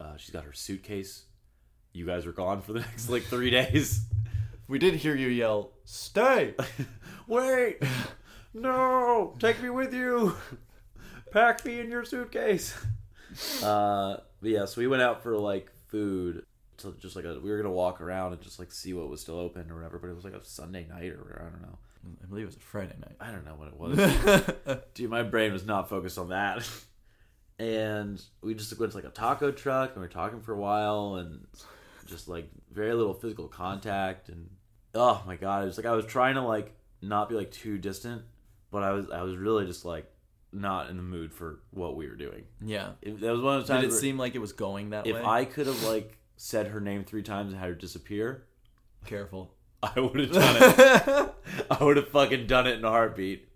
[0.00, 1.24] Uh, she's got her suitcase.
[1.92, 4.06] You guys were gone for the next like three days.
[4.68, 6.54] We did hear you yell, "Stay!"
[7.26, 7.82] Wait,
[8.54, 10.34] no, take me with you.
[11.30, 12.74] Pack me in your suitcase.
[13.62, 16.44] Uh, but yeah, so we went out for like food.
[16.76, 19.22] So just like a, we were gonna walk around and just like see what was
[19.22, 19.98] still open or whatever.
[19.98, 21.78] But it was like a Sunday night or I don't know.
[22.22, 23.16] I believe it was a Friday night.
[23.20, 24.80] I don't know what it was.
[24.92, 26.68] Dude, my brain was not focused on that.
[27.58, 30.58] And we just went to like a taco truck and we were talking for a
[30.58, 31.46] while and
[32.02, 34.48] just like very little physical contact and
[34.94, 37.78] oh my god, it was like I was trying to like not be like too
[37.78, 38.22] distant,
[38.70, 40.10] but I was I was really just like
[40.52, 42.44] not in the mood for what we were doing.
[42.60, 42.90] Yeah.
[43.00, 45.06] It, that was one of Did times it where seem like it was going that
[45.06, 45.20] if way?
[45.20, 48.44] If I could have like said her name three times and had her disappear,
[49.06, 49.54] Careful.
[49.82, 51.34] I would have done it.
[51.70, 53.48] I would have fucking done it in a heartbeat.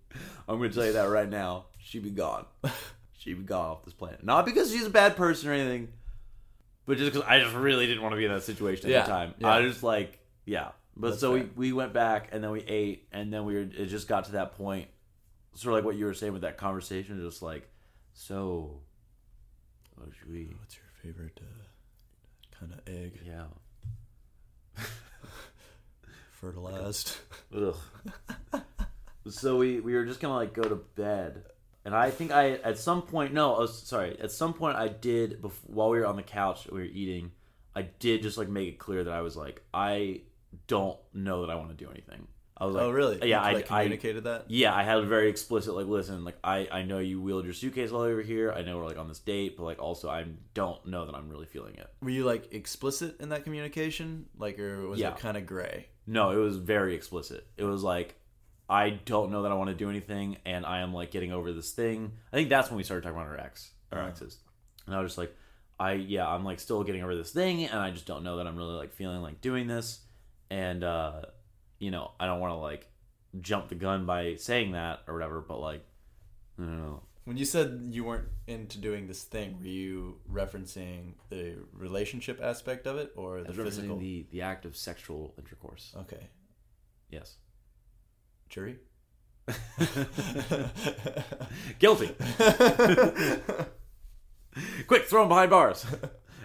[0.49, 1.67] I'm gonna tell you that right now.
[1.79, 2.47] She'd be gone.
[3.19, 4.25] She'd be gone off this planet.
[4.25, 5.89] Not because she's a bad person or anything,
[6.87, 9.03] but just because I just really didn't want to be in that situation at Yeah,
[9.03, 9.35] the time.
[9.39, 9.49] yeah.
[9.49, 10.69] I just like, yeah.
[10.97, 11.49] But That's so we, fair.
[11.57, 13.61] we went back and then we ate and then we were.
[13.61, 14.89] It just got to that point,
[15.55, 17.21] sort of like what you were saying with that conversation.
[17.21, 17.69] Just like,
[18.15, 18.81] so,
[19.97, 20.55] what should we?
[20.59, 23.21] What's your favorite uh, kind of egg?
[23.27, 23.45] Yeah.
[26.33, 27.17] Fertilized.
[27.55, 27.75] Ugh.
[29.29, 31.43] so we we were just gonna like go to bed,
[31.87, 35.41] and I think I at some point no, oh, sorry, at some point I did
[35.41, 37.31] before, while we were on the couch we were eating,
[37.75, 40.23] I did just like make it clear that I was like I
[40.67, 42.27] don't know that I want to do anything.
[42.59, 43.19] I was oh, like, oh, really?
[43.19, 44.47] Yeah, You, I, like, I communicated that.
[44.49, 47.53] yeah, I had a very explicit like, listen, like I I know you wheeled your
[47.53, 48.51] suitcase all over here.
[48.51, 50.25] I know we're like on this date, but like also I
[50.55, 51.87] don't know that I'm really feeling it.
[52.03, 55.11] Were you like explicit in that communication, like, or was Yeah.
[55.11, 55.87] it kind of gray?
[56.07, 57.47] No, it was very explicit.
[57.57, 58.15] It was like,
[58.69, 61.53] I don't know that I want to do anything, and I am like getting over
[61.53, 62.13] this thing.
[62.33, 64.39] I think that's when we started talking about our ex, our exes,
[64.87, 65.35] and I was just like,
[65.79, 68.47] I yeah, I'm like still getting over this thing, and I just don't know that
[68.47, 70.01] I'm really like feeling like doing this,
[70.51, 71.23] and uh,
[71.79, 72.89] you know, I don't want to like
[73.41, 75.85] jump the gun by saying that or whatever, but like,
[76.59, 77.03] I don't know.
[77.25, 82.87] When you said you weren't into doing this thing, were you referencing the relationship aspect
[82.87, 83.99] of it or the physical?
[83.99, 85.93] the the act of sexual intercourse.
[85.97, 86.29] Okay,
[87.11, 87.37] Yes,
[88.49, 88.79] jury.
[91.79, 92.15] guilty.
[94.87, 95.85] Quick, throw him behind bars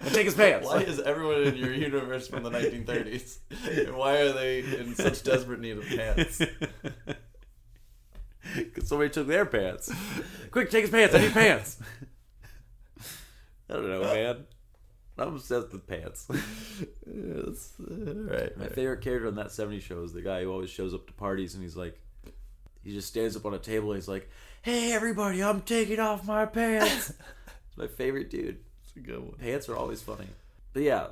[0.02, 0.68] and take his pants.
[0.68, 3.38] Why is everyone in your universe from the 1930s?
[3.88, 6.42] And why are they in such desperate need of pants?
[8.56, 9.92] Because somebody took their pants.
[10.52, 11.16] Quick, take his pants.
[11.16, 11.78] I need pants.
[13.70, 14.46] I don't know, man.
[15.28, 16.28] I'm obsessed with pants.
[17.06, 18.58] Yes, right.
[18.58, 18.76] My right.
[18.76, 21.54] favorite character on that 70s show is the guy who always shows up to parties
[21.54, 22.00] and he's like,
[22.84, 23.92] he just stands up on a table.
[23.92, 24.30] And he's like,
[24.62, 27.10] "Hey, everybody, I'm taking off my pants."
[27.68, 28.58] it's my favorite dude.
[28.84, 29.34] It's a good one.
[29.34, 30.28] Pants are always funny.
[30.74, 31.08] But yeah,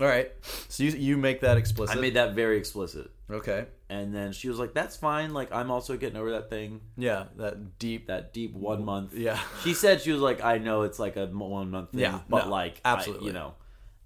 [0.00, 0.32] All right.
[0.68, 1.96] So you you make that explicit.
[1.96, 3.10] I made that very explicit.
[3.30, 3.66] okay.
[3.88, 5.32] And then she was like, "That's fine.
[5.32, 8.08] Like, I'm also getting over that thing, Yeah, that deep.
[8.08, 9.38] that deep one month." Yeah.
[9.62, 12.46] She said she was like, "I know it's like a one month thing, Yeah, but
[12.46, 13.26] no, like, I- absolutely.
[13.28, 13.54] you know."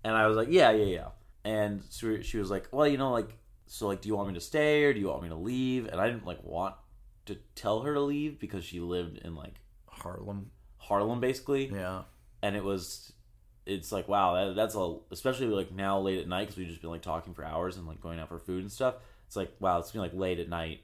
[0.05, 1.09] And I was like, yeah, yeah, yeah.
[1.45, 3.37] And so she was like, well, you know, like,
[3.67, 5.87] so like, do you want me to stay or do you want me to leave?
[5.87, 6.75] And I didn't like want
[7.27, 9.55] to tell her to leave because she lived in like
[9.87, 10.51] Harlem.
[10.77, 11.67] Harlem, basically.
[11.73, 12.03] Yeah.
[12.43, 13.13] And it was,
[13.69, 16.81] it's like, wow, that, that's a, especially like now late at night because we've just
[16.81, 18.95] been like talking for hours and like going out for food and stuff.
[19.27, 20.81] It's like, wow, it's been like late at night.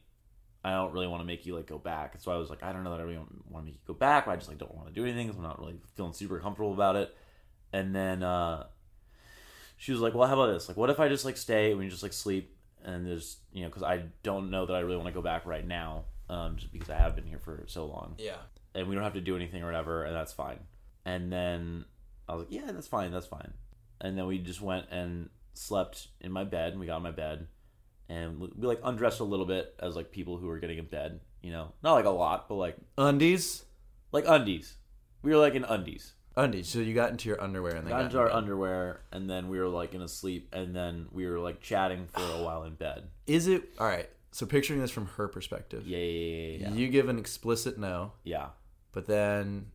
[0.63, 2.15] I don't really want to make you like go back.
[2.19, 3.17] So I was like, I don't know that I really
[3.51, 5.27] want to make you go back, but I just like don't want to do anything
[5.27, 7.15] because I'm not really feeling super comfortable about it.
[7.73, 8.65] And then uh,
[9.77, 10.69] she was like, well, how about this?
[10.69, 13.63] Like, what if I just like stay and we just like sleep and there's you
[13.63, 16.57] know because I don't know that I really want to go back right now, um,
[16.57, 18.37] just because I have been here for so long Yeah.
[18.75, 20.61] and we don't have to do anything or whatever, and that's fine.
[21.05, 21.85] And then
[22.29, 23.53] I was like, yeah, that's fine, that's fine.
[24.01, 27.11] And then we just went and slept in my bed, and we got in my
[27.11, 27.47] bed,
[28.09, 30.87] and we, we like undressed a little bit as like people who were getting in
[30.87, 33.65] bed, you know, not like a lot, but like Undies.
[34.13, 34.75] like undies.
[35.23, 36.13] We were like in undies.
[36.37, 36.69] Undies.
[36.69, 39.49] So you got into your underwear and then Got got into our underwear, and then
[39.49, 42.65] we were like in a sleep, and then we were like chatting for a while
[42.65, 43.05] in bed.
[43.27, 44.09] Is it all right?
[44.33, 46.75] So picturing this from her perspective, Yeah, yeah, yeah, yeah.
[46.75, 48.49] you give an explicit no, yeah.
[48.91, 49.67] but then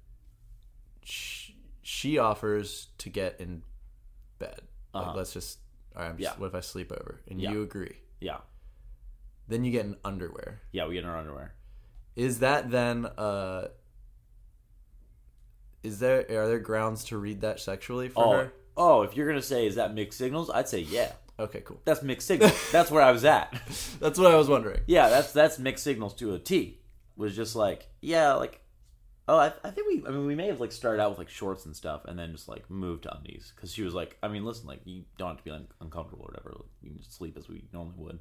[1.91, 3.63] she offers to get in
[4.37, 4.61] bed.
[4.93, 5.17] Like, Uh-huh.
[5.17, 5.57] let's just.
[5.95, 6.39] All right, I'm just, Yeah.
[6.39, 7.19] what if I sleep over?
[7.27, 7.51] And Yeah.
[7.51, 7.97] you agree.
[8.21, 8.41] Yeah,
[9.47, 10.61] Then you get in underwear.
[10.71, 10.85] yeah.
[10.87, 11.55] We get in our underwear.
[12.15, 13.05] Is that then?
[13.07, 13.69] uh
[15.81, 18.53] Is there are there grounds to read that sexually for Oh, her?
[18.77, 19.01] oh.
[19.03, 21.13] If you're gonna say is that mixed signals, I'd say yeah.
[21.39, 21.81] Okay, cool.
[21.85, 22.51] That's mixed signals.
[22.71, 23.51] That's where I was at.
[23.99, 24.81] That's what I was wondering.
[24.87, 26.81] Yeah, that's that's mixed signals to a T.
[27.15, 28.61] Was just like, yeah, like,
[29.29, 31.29] oh, I, I think we, I mean, we may have like started out with like
[31.29, 34.27] shorts and stuff, and then just like moved to undies because she was like, I
[34.27, 36.49] mean, listen, like you don't have to be un- uncomfortable or whatever.
[36.49, 38.19] Like, you can just sleep as we normally would,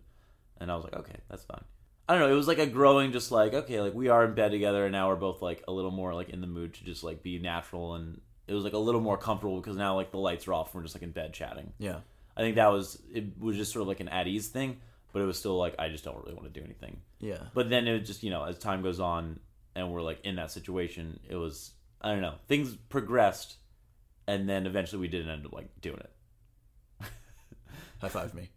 [0.59, 1.65] and I was like, okay, that's fine.
[2.09, 2.33] I don't know.
[2.33, 4.93] It was like a growing, just like okay, like we are in bed together, and
[4.93, 7.39] now we're both like a little more like in the mood to just like be
[7.39, 10.53] natural, and it was like a little more comfortable because now like the lights are
[10.53, 11.73] off, and we're just like in bed chatting.
[11.79, 12.01] Yeah.
[12.37, 14.79] I think that was it was just sort of like an at ease thing,
[15.13, 16.99] but it was still like I just don't really want to do anything.
[17.19, 17.43] Yeah.
[17.53, 19.41] But then it was just you know as time goes on
[19.79, 21.73] and we're like in that situation, it was
[22.03, 23.57] I don't know things progressed,
[24.27, 26.13] and then eventually we didn't end up like doing it.
[28.01, 28.51] High five me.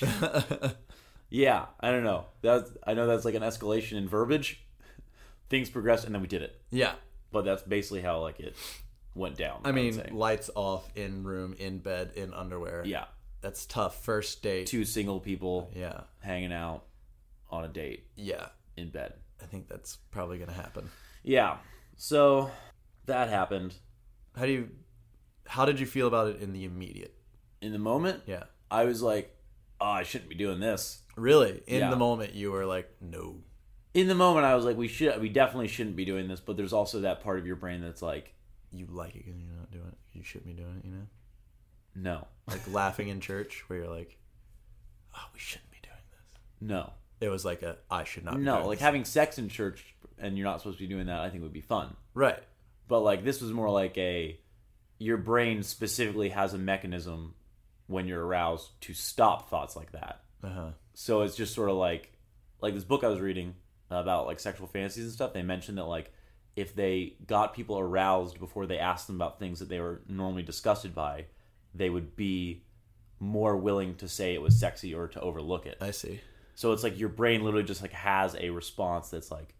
[1.32, 2.24] Yeah, I don't know.
[2.42, 4.64] That's I know that's like an escalation in verbiage.
[5.48, 6.92] Things progressed and then we did it, Yeah.
[7.30, 8.56] but that's basically how like it
[9.14, 9.60] went down.
[9.64, 12.82] I would mean, lights off, in room, in bed, in underwear.
[12.84, 13.04] yeah,
[13.42, 14.04] That's tough.
[14.04, 14.66] First date.
[14.66, 16.00] two single people Yeah.
[16.20, 16.84] hanging out
[17.50, 18.48] on a date Yeah.
[18.76, 19.14] in bed.
[19.42, 20.90] I think that's probably going to happen.
[21.22, 21.58] Yeah.
[21.96, 22.50] So
[23.06, 23.74] that happened.
[24.36, 24.70] How do you
[25.46, 27.14] how did you feel about it in the immediate?
[27.60, 28.44] In the moment, Yeah.
[28.70, 29.36] I was like,
[29.80, 31.02] oh, I shouldn't be doing this.
[31.16, 31.62] Really?
[31.66, 31.90] In Yeah.
[31.90, 33.42] the moment you were like, "No."
[33.92, 36.38] In the moment, I was like, we should, we definitely shouldn't be doing this.
[36.40, 38.34] But there's also that part of your brain that's like,
[38.70, 39.98] You like it and you're not doing it.
[40.12, 41.06] You shouldn't be doing it, you know?
[41.96, 44.16] no, Like laughing in church where you're like,
[45.16, 48.42] "Oh, we shouldn't be doing this." no, It was like a I should not be
[48.42, 48.66] no.
[48.66, 48.84] Like this.
[48.84, 51.20] having sex in church and you're not supposed to be doing that.
[51.20, 51.96] I think would be fun.
[52.14, 52.42] Right.
[52.88, 54.38] But like this was more like a,
[54.98, 57.34] your brain specifically has a mechanism
[57.86, 60.22] when you're aroused to stop thoughts like that.
[60.42, 60.70] Uh-huh.
[60.94, 62.10] so it's just sort of like
[62.62, 63.54] like this book I was reading
[63.90, 65.34] about like sexual fantasies and stuff.
[65.34, 66.12] They mentioned that like
[66.56, 70.42] if they got people aroused before they asked them about things that they were normally
[70.42, 71.26] disgusted by,
[71.74, 72.64] they would be
[73.18, 75.76] more willing to say it was sexy or to overlook it.
[75.80, 76.20] I see.
[76.60, 79.54] So it's like your brain literally just like has a response that's like,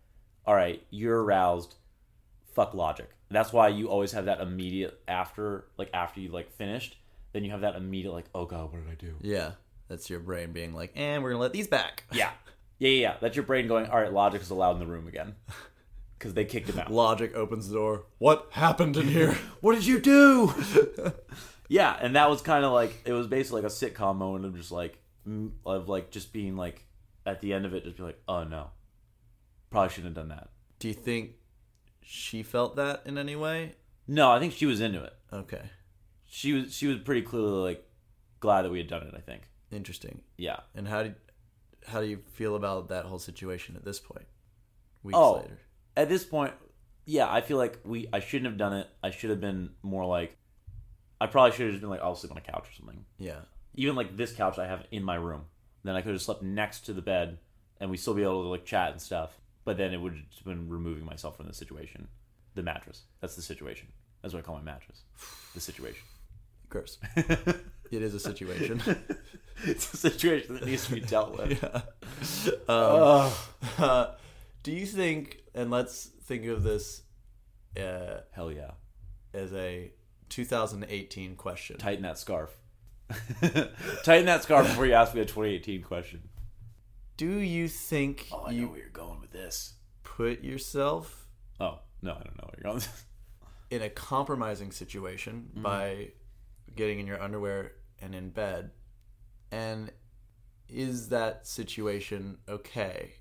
[0.45, 1.77] all right, you're aroused.
[2.53, 3.09] Fuck logic.
[3.31, 6.99] That's why you always have that immediate after, like after you like finished,
[7.33, 9.15] then you have that immediate like, oh god, what did I do?
[9.23, 9.53] Yeah.
[9.89, 12.33] That's your brain being like, "And we're going to let these back." Yeah.
[12.79, 13.15] Yeah, yeah, yeah.
[13.19, 15.37] That's your brain going, all right, logic is allowed in the room again.
[16.19, 16.93] Because they kicked him out.
[16.93, 18.05] Logic opens the door.
[18.19, 19.39] What happened in here?
[19.63, 20.53] what did you do?
[21.67, 24.55] yeah, and that was kind of like, it was basically like a sitcom moment of
[24.55, 24.99] just like,
[25.65, 26.85] of like just being like,
[27.27, 28.71] at the end of it, just be like, oh no.
[29.71, 30.49] Probably shouldn't have done that.
[30.79, 31.33] Do you think
[32.03, 33.75] she felt that in any way?
[34.09, 35.13] No, I think she was into it.
[35.33, 35.63] Okay.
[36.27, 37.89] She was, she was pretty clearly like,
[38.41, 39.43] glad that we had done it, I think.
[39.71, 40.23] Interesting.
[40.37, 40.61] Yeah.
[40.75, 41.15] And how did
[41.87, 44.27] how do you feel about that whole situation at this point?
[45.03, 45.37] Weeks Oh.
[45.37, 45.59] later.
[45.97, 46.53] At this point,
[47.07, 48.87] yeah, I feel like we, I shouldn't have done it.
[49.03, 50.37] I should have been more like,
[51.21, 53.05] I probably should have just been like, I'll sleep on a couch or something.
[53.19, 53.41] Yeah.
[53.75, 55.45] even like this couch I have in my room.
[55.83, 57.39] Then I could have slept next to the bed,
[57.81, 59.39] and we still be able to like chat and stuff.
[59.65, 62.09] But then it would have just been removing myself from the situation.
[62.55, 63.03] The mattress.
[63.21, 63.89] That's the situation.
[64.23, 65.03] That's what I call my mattress.
[65.55, 66.05] The situation.
[66.69, 66.99] Gross.
[67.17, 68.81] it is a situation.
[69.65, 71.61] it's a situation that needs to be dealt with.
[71.61, 71.83] yeah.
[72.69, 73.33] Um,
[73.79, 74.13] uh,
[74.63, 77.03] do you think and let's think of this
[77.77, 78.73] uh, Hell yeah.
[79.35, 79.93] as a
[80.29, 81.79] 2018 question.
[81.79, 82.57] Tighten that scarf.
[84.05, 86.23] Tighten that scarf before you ask me a 2018 question.
[87.17, 89.75] Do you think Oh, I you know where you're going with this.
[90.03, 91.27] put yourself
[91.59, 92.75] Oh no, I don't know where you're going.
[92.77, 93.05] with this.
[93.71, 95.63] in a compromising situation Mm-hmm.
[95.63, 96.09] by
[96.77, 98.71] getting in your underwear and in bed?
[99.53, 99.91] And
[100.69, 103.15] is that situation okay?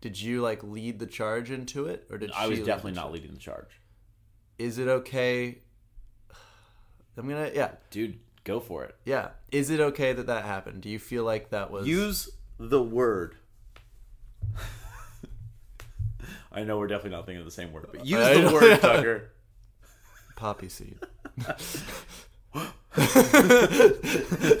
[0.00, 2.92] Did you like lead the charge into it, or did I she was lead definitely
[2.92, 3.80] the not leading the charge,
[4.58, 5.58] Is it okay?
[7.16, 8.18] I'm gonna yeah dude.
[8.46, 8.94] Go for it.
[9.04, 9.30] yeah.
[9.50, 10.80] Is it okay that that happened?
[10.80, 13.34] Do you feel like that was Use the word.
[16.52, 18.52] I know we're definitely not thinking of the same word, but use I the know.
[18.52, 19.30] word, Tucker.
[20.36, 20.98] poppy seed?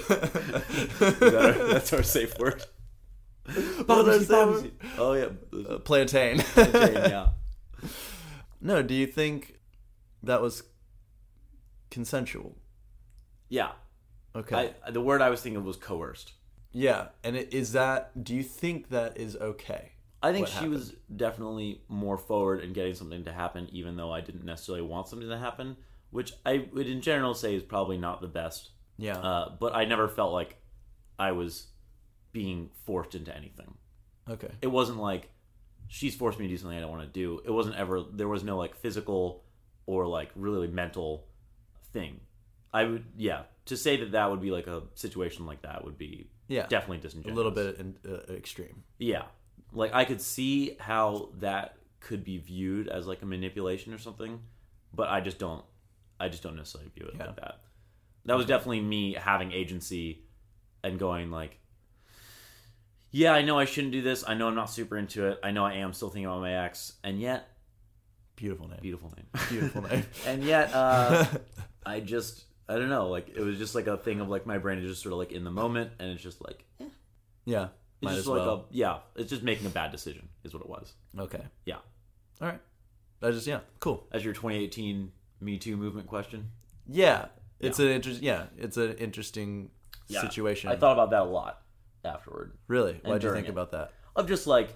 [0.06, 2.64] That our- that's our safe word.
[3.86, 4.46] What is that?
[4.46, 4.72] Poppy seed.
[4.98, 5.28] Oh yeah,
[5.68, 6.42] Uh, plantain.
[6.56, 7.28] yeah.
[8.60, 9.58] no, do you think
[10.22, 10.64] that was
[11.90, 12.56] consensual?
[13.48, 13.72] Yeah.
[14.34, 14.74] Okay.
[14.84, 16.32] I, the word I was thinking of was coerced.
[16.72, 18.22] yeah, and is that?
[18.22, 19.92] Do you think that is okay?
[20.22, 24.20] I think she was definitely more forward in getting something to happen, even though I
[24.20, 25.76] didn't necessarily want something to happen,
[26.10, 28.70] which I would in general say is probably not the best.
[28.98, 29.18] Yeah.
[29.18, 30.56] Uh, but I never felt like
[31.18, 31.68] I was
[32.32, 33.74] being forced into anything.
[34.28, 34.50] okay.
[34.60, 35.30] It wasn't like
[35.88, 37.40] she's forced me to do something I don't want to do.
[37.44, 38.02] It wasn't ever.
[38.12, 39.44] There was no like physical
[39.86, 41.26] or like really mental
[41.92, 42.20] thing.
[42.80, 45.98] I would yeah to say that that would be like a situation like that would
[45.98, 46.12] be
[46.48, 46.66] Yeah.
[46.68, 47.32] definitely disingenuous.
[47.34, 48.84] A little bit in, uh, extreme.
[48.98, 49.24] Yeah.
[49.72, 54.40] Like I could see how that could be viewed as like a manipulation or something,
[54.94, 55.64] but I just don't
[56.20, 57.26] I just don't necessarily view it Yeah.
[57.26, 57.60] like that.
[58.26, 60.22] That was definitely me having agency
[60.84, 61.58] and going like
[63.12, 64.24] yeah, I know I shouldn't do this.
[64.28, 65.38] I know I'm not super into it.
[65.42, 67.48] I know I am still thinking about my ex, and yet
[68.36, 68.80] Beautiful name.
[68.82, 69.26] beautiful name.
[69.48, 70.04] Beautiful name.
[70.26, 71.24] and yet uh
[71.86, 74.58] I just I don't know, like it was just like a thing of like my
[74.58, 76.84] brain is just sort of like in the moment and it's just like eh.
[77.44, 77.64] yeah.
[77.64, 78.54] it's Might just as like well.
[78.54, 80.94] a yeah, it's just making a bad decision is what it was.
[81.18, 81.42] Okay.
[81.64, 81.78] Yeah.
[82.40, 82.60] All right.
[83.22, 83.60] I just yeah.
[83.80, 84.06] Cool.
[84.12, 86.50] as your 2018 Me Too movement question.
[86.86, 87.26] Yeah.
[87.60, 88.22] It's an interest.
[88.22, 88.46] Yeah.
[88.58, 89.70] It's an interesting
[90.08, 90.70] situation.
[90.70, 91.62] I thought about that a lot
[92.04, 92.52] afterward.
[92.68, 93.00] Really?
[93.04, 93.50] Why'd you think it.
[93.50, 93.92] about that?
[94.14, 94.74] Of just like,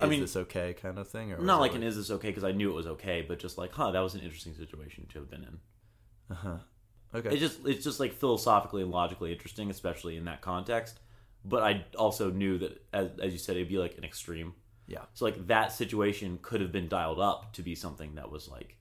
[0.00, 2.10] I Is mean, this okay kind of thing, or not was like an is this
[2.12, 4.54] okay because I knew it was okay, but just like, huh, that was an interesting
[4.54, 5.58] situation to have been in.
[6.30, 6.58] Uh-huh.
[7.14, 7.34] Okay.
[7.34, 11.00] It just it's just like philosophically and logically interesting, especially in that context.
[11.44, 14.54] But I also knew that, as, as you said, it'd be like an extreme.
[14.86, 15.02] yeah.
[15.14, 18.76] So like that situation could have been dialed up to be something that was like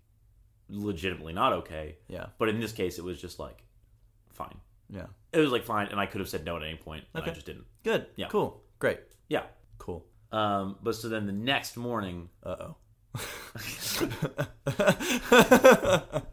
[0.70, 1.96] legitimately not okay.
[2.08, 2.28] Yeah.
[2.38, 3.64] But in this case, it was just like
[4.34, 4.58] fine.
[4.90, 5.06] Yeah.
[5.32, 7.06] It was like fine, and I could have said no at any point.
[7.14, 7.66] and I just didn't.
[7.84, 8.08] Good.
[8.16, 8.28] Yeah.
[8.28, 8.62] Cool.
[8.80, 9.00] Great.
[9.30, 9.44] Yeah.
[9.78, 10.06] Cool.
[10.32, 12.76] Um, but so then the next morning, Uh oh.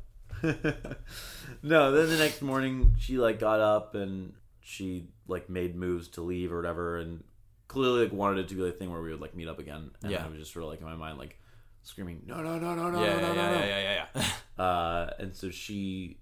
[1.65, 6.21] no, then the next morning she like got up and she like made moves to
[6.23, 7.25] leave or whatever, and
[7.69, 9.91] clearly like wanted it to be a thing where we would like meet up again.
[10.03, 10.25] And Yeah.
[10.25, 11.39] I was just sort of like in my mind like
[11.83, 13.59] screaming, no, no, no, no, no, yeah, no, no, yeah, no, yeah, no.
[13.59, 14.25] yeah, yeah, yeah, yeah.
[14.65, 16.19] Uh, and so she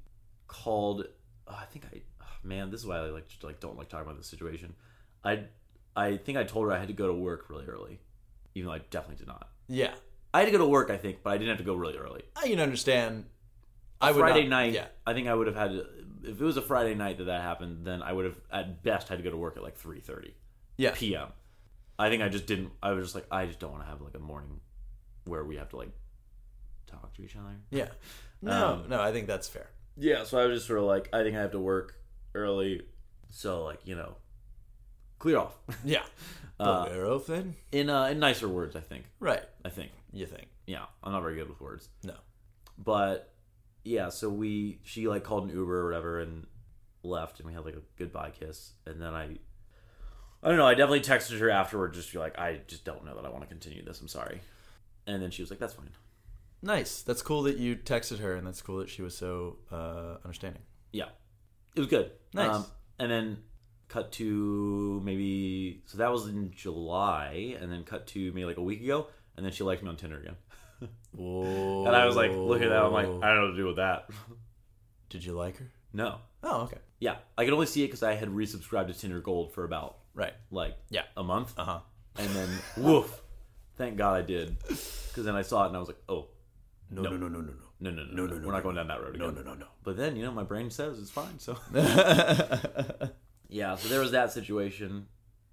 [0.48, 1.04] called.
[1.46, 3.88] oh, I think I, oh, man, this is why I like just like don't like
[3.90, 4.72] talking about this situation.
[5.22, 5.44] I,
[5.94, 8.00] I think I told her I had to go to work really early,
[8.54, 9.48] even though I definitely did not.
[9.68, 9.94] yeah.
[10.34, 11.98] I had to go to work, I think, but I didn't have to go really
[11.98, 12.22] early.
[12.34, 13.26] I can understand.
[14.02, 14.86] I Friday not- night, Yeah.
[15.06, 15.86] I think I would have had to,
[16.24, 19.08] if it was a Friday night that that happened, then I would have at best
[19.08, 20.34] had to go to work at like three thirty
[20.76, 20.92] Yeah.
[20.94, 21.28] p.m.
[21.98, 22.70] I think I just didn't.
[22.82, 24.60] I was just like, I just don't want to have like a morning
[25.24, 25.90] where we have to like
[26.86, 27.56] talk to each other.
[27.70, 27.88] Yeah.
[28.44, 29.68] No, Um, no, I think that's fair.
[29.96, 31.94] Yeah, so I was just sort of like, I think I have to work
[32.34, 32.82] early,
[33.30, 34.16] so like you know,
[35.20, 35.56] clear off.
[35.84, 36.02] Yeah.
[36.58, 37.54] Uh, thing?
[37.70, 39.04] in uh, in nicer words, I think.
[39.20, 39.42] Right.
[39.64, 39.90] I think.
[40.12, 40.48] You think?
[40.66, 41.88] Yeah, I'm not very good with words.
[42.02, 42.14] No.
[42.78, 43.31] but
[43.84, 46.46] yeah so we she like called an uber or whatever and
[47.02, 49.24] left and we had like a goodbye kiss and then i
[50.42, 53.04] i don't know i definitely texted her afterward just to be like i just don't
[53.04, 54.40] know that i want to continue this i'm sorry
[55.06, 55.90] and then she was like that's fine
[56.64, 57.02] Nice.
[57.02, 60.62] That's cool that you texted her, and that's cool that she was so uh, understanding.
[60.92, 61.08] yeah
[61.74, 62.70] it was good Um, Nice.
[63.00, 63.38] and then
[63.88, 68.62] cut to maybe so that was in july and then cut to maybe like a
[68.62, 70.36] week ago and then she liked me on tinder again
[71.16, 71.84] Whoa.
[71.86, 73.66] and i was like looking at that i'm like i don't know what to do
[73.66, 74.08] with that
[75.10, 75.70] Did you like her?
[75.92, 76.78] no Oh, okay.
[77.00, 79.98] yeah i could only see it because i had resubscribed to tinder gold for about
[80.14, 80.34] Right.
[80.50, 81.02] like Yeah.
[81.16, 81.80] a month Uh huh.
[82.18, 83.20] and then woof
[83.76, 86.28] thank god i did because then i saw it and i was like oh
[86.90, 87.52] No, no, no, no, no, no.
[87.80, 89.44] no no no No, no, no, no, we're not going down that road No, again.
[89.44, 91.56] no, no, but then you know my brain says it's fine so
[93.48, 95.06] yeah so there was that situation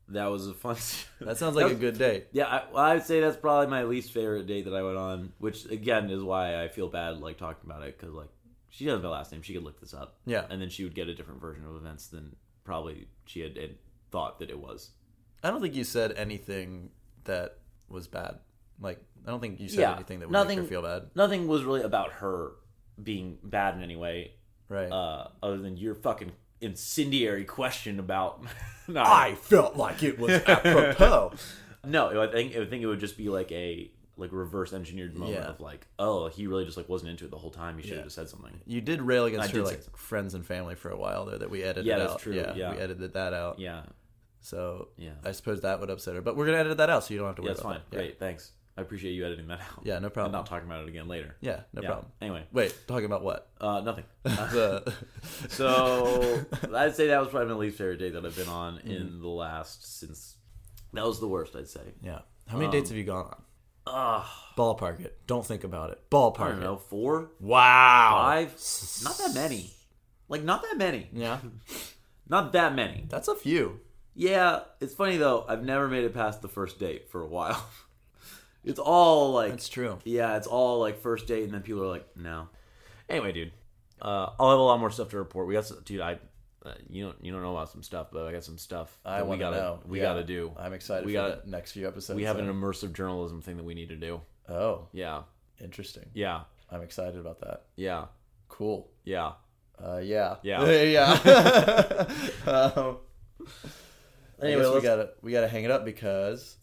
[0.10, 0.76] that was a fun
[1.22, 2.28] that sounds like a good date.
[2.32, 5.34] yeah I, well, i'd say that's probably my least favorite date that i went on
[5.39, 8.30] which again is why i feel bad like talking about it because like
[8.72, 9.41] she doesn't have a last name.
[9.41, 10.18] She could look this up.
[10.28, 10.45] Yeah.
[10.47, 13.76] and then she would get a different version of events than probably she had, had
[14.12, 14.91] thought that it was.
[15.43, 16.91] I don't think you said anything
[17.24, 17.57] that
[17.89, 18.38] was bad.
[18.80, 21.10] Like I don't think you said Yeah, anything that would nothing- make her feel bad.
[21.16, 22.51] Nothing was really about her
[23.01, 24.34] being bad in any way,
[24.70, 24.91] Right.
[24.91, 26.32] uh, other than your fucking
[26.62, 28.43] incendiary question about.
[28.88, 31.34] no, I felt like it was apropos.
[31.86, 35.39] no, I think I think it would just be like a like reverse engineered moment
[35.39, 35.47] Yeah.
[35.47, 37.78] of like, oh, he really just like wasn't into it the whole time.
[37.78, 37.95] He should Yeah.
[37.97, 38.60] have just said something.
[38.66, 41.49] you did rail against I her like friends and family for a while there that
[41.49, 42.20] we edited Yeah, that's out.
[42.20, 42.72] true, Yeah, yeah.
[42.74, 43.60] we edited that out.
[43.60, 43.84] Yeah,
[44.41, 45.12] So Yeah.
[45.24, 46.22] I suppose that would upset her.
[46.22, 47.74] But we're gonna edit that out so you don't have to yeah, worry it's about
[47.76, 47.82] fine.
[47.91, 47.95] that.
[47.95, 48.01] Yeah.
[48.03, 48.51] Great, thanks.
[48.80, 49.82] I appreciate you editing that out.
[49.84, 50.34] Yeah, no problem.
[50.34, 51.36] And not talking about it again later.
[51.42, 51.88] Yeah, no Yeah.
[51.90, 52.12] problem.
[52.22, 53.50] Anyway, Wait, talking about what?
[53.60, 54.06] uh, nothing.
[55.50, 56.42] So
[56.74, 58.92] I'd say that was probably my least favorite date that I've been on Mm-hmm.
[58.92, 60.36] in the last since.
[60.94, 61.82] That was the worst, I'd say.
[62.02, 62.20] yeah.
[62.48, 63.44] How many Um, dates have you gone on?
[63.86, 65.20] Ah, Ballpark it.
[65.28, 66.00] Don't think about it.
[66.10, 66.64] Ballpark I don't it.
[66.64, 68.10] know, four, Wow.
[68.24, 68.50] five,
[69.04, 69.72] not that many.
[70.28, 71.10] Like not that many.
[71.14, 71.40] Yeah.
[72.32, 73.06] Not that many.
[73.10, 73.80] That's a few.
[74.14, 75.46] Yeah, it's funny though.
[75.50, 77.64] I've never made it past the first date for a while.
[78.64, 79.99] it's all like That's true.
[80.03, 82.47] Yeah, it's all like first date, and then people are like, no.
[83.10, 83.51] Anyway, dude,
[84.01, 85.47] uh, I'll have a lot more stuff to report.
[85.47, 86.01] We got, some, dude.
[86.01, 86.20] I,
[86.66, 88.95] uh, you don't, you don't know about some stuff, but I got some stuff.
[89.05, 89.80] I we want to gotta, know.
[89.88, 90.03] We Yeah.
[90.05, 90.51] gotta do.
[90.57, 92.16] I'm excited We gotta- next few episodes.
[92.18, 94.22] We have so- an immersive journalism thing that we need to do.
[94.47, 95.24] Oh, Yeah,
[95.62, 96.10] interesting.
[96.14, 97.66] yeah, I'm excited about that.
[97.76, 98.05] yeah,
[98.49, 98.89] Cool.
[99.05, 99.34] yeah.
[99.82, 100.36] Uh, yeah.
[100.43, 100.66] Yeah.
[100.82, 102.10] yeah.
[102.45, 102.97] um,
[104.41, 106.55] Anyway, anyway, we gotta we gotta hang it up because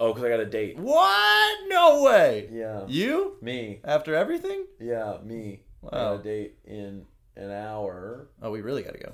[0.00, 0.78] Oh, because I got a date.
[0.78, 1.58] what?
[1.68, 2.48] No way.
[2.52, 3.80] Yeah, You me.
[3.84, 4.66] after everything?
[4.80, 5.62] Yeah, me.
[5.84, 7.04] I got a date in
[7.36, 8.28] an hour.
[8.42, 9.12] Oh, we really gotta go.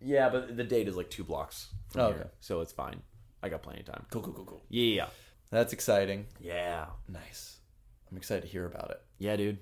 [0.00, 1.68] Yeah, but the date is like two blocks.
[1.90, 2.28] From Oh, here, okay.
[2.40, 3.02] so it's fine.
[3.42, 4.06] I got plenty of time.
[4.10, 4.62] Cool, cool, cool, cool.
[4.68, 5.06] Yeah,
[5.50, 6.26] That's exciting.
[6.40, 7.58] yeah, Nice.
[8.10, 9.00] I'm excited to hear about it.
[9.18, 9.58] yeah, dude.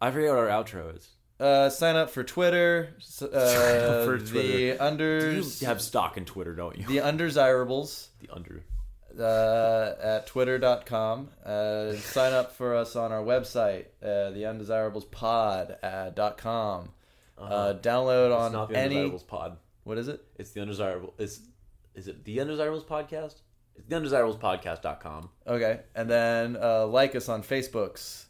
[0.00, 1.08] I forget what our outro is.
[1.40, 2.94] Uh, sign up for Twitter.
[2.98, 4.58] s- Uh, for The Twitter.
[4.58, 5.64] You unders.
[5.64, 6.86] have stock in Twitter, don't you?
[6.86, 8.10] the undesirables.
[8.20, 8.62] The under.
[9.20, 11.28] Uh, at twitter.com.
[11.44, 16.90] Uh, sign up for us on our website, uh, the undesirablespod uh, dot com.
[17.36, 18.96] Uh, download It's on not the any.
[18.96, 19.56] Undesirables pod.
[19.84, 20.24] What is it?
[20.36, 21.14] It's the undesirable.
[21.18, 21.40] Is
[21.94, 23.34] is it the undesirables podcast?
[23.76, 25.30] It's the undesirablespodcast.com.
[25.46, 25.80] Okay.
[25.94, 28.24] And then uh, like us on Facebooks.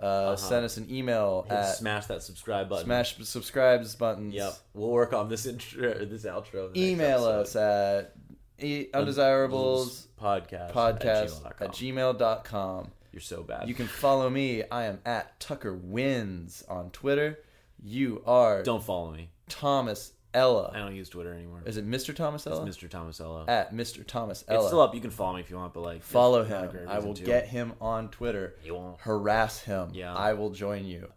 [0.00, 0.36] Uh, Uh-huh.
[0.36, 2.84] Send us an email Hit at smash that subscribe button.
[2.84, 4.32] smash subscribes buttons.
[4.34, 4.52] Yep.
[4.74, 6.68] We'll work on this intro, this outro.
[6.68, 7.40] in the next Email episode.
[7.40, 8.17] us at
[8.60, 12.14] e- undesirables podcast podcast at at gmail.com.
[12.18, 12.90] gmail.com.
[13.12, 13.68] You're so bad.
[13.68, 14.62] You can follow me.
[14.70, 17.38] I am at Tucker Wins on Twitter.
[17.82, 19.30] You are don't follow me.
[19.48, 20.70] Thomas Ella.
[20.74, 21.62] I don't use Twitter anymore.
[21.64, 22.14] Is it Mr.
[22.14, 22.66] Thomas Ella?
[22.66, 22.88] It's Mr.
[22.88, 23.48] Tomasello.
[23.48, 24.06] At Mr.
[24.06, 24.58] Thomas Ella.
[24.60, 24.94] It's still up.
[24.94, 26.70] You can follow me if you want, but like Follow there's not a him.
[26.72, 27.22] great I reason will to.
[27.24, 28.56] get him on Twitter.
[28.62, 29.00] You won't.
[29.00, 29.90] Harass him.
[29.94, 30.14] Yeah.
[30.14, 31.08] I will join you.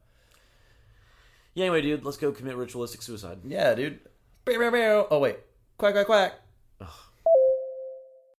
[1.54, 1.66] Yeah.
[1.66, 3.39] Anyway, dude, let's go commit ritualistic suicide.
[3.44, 4.00] Yeah, dude.
[4.48, 5.39] Oh wait.
[5.78, 6.34] Quack quack quack.
[6.80, 6.88] Ugh.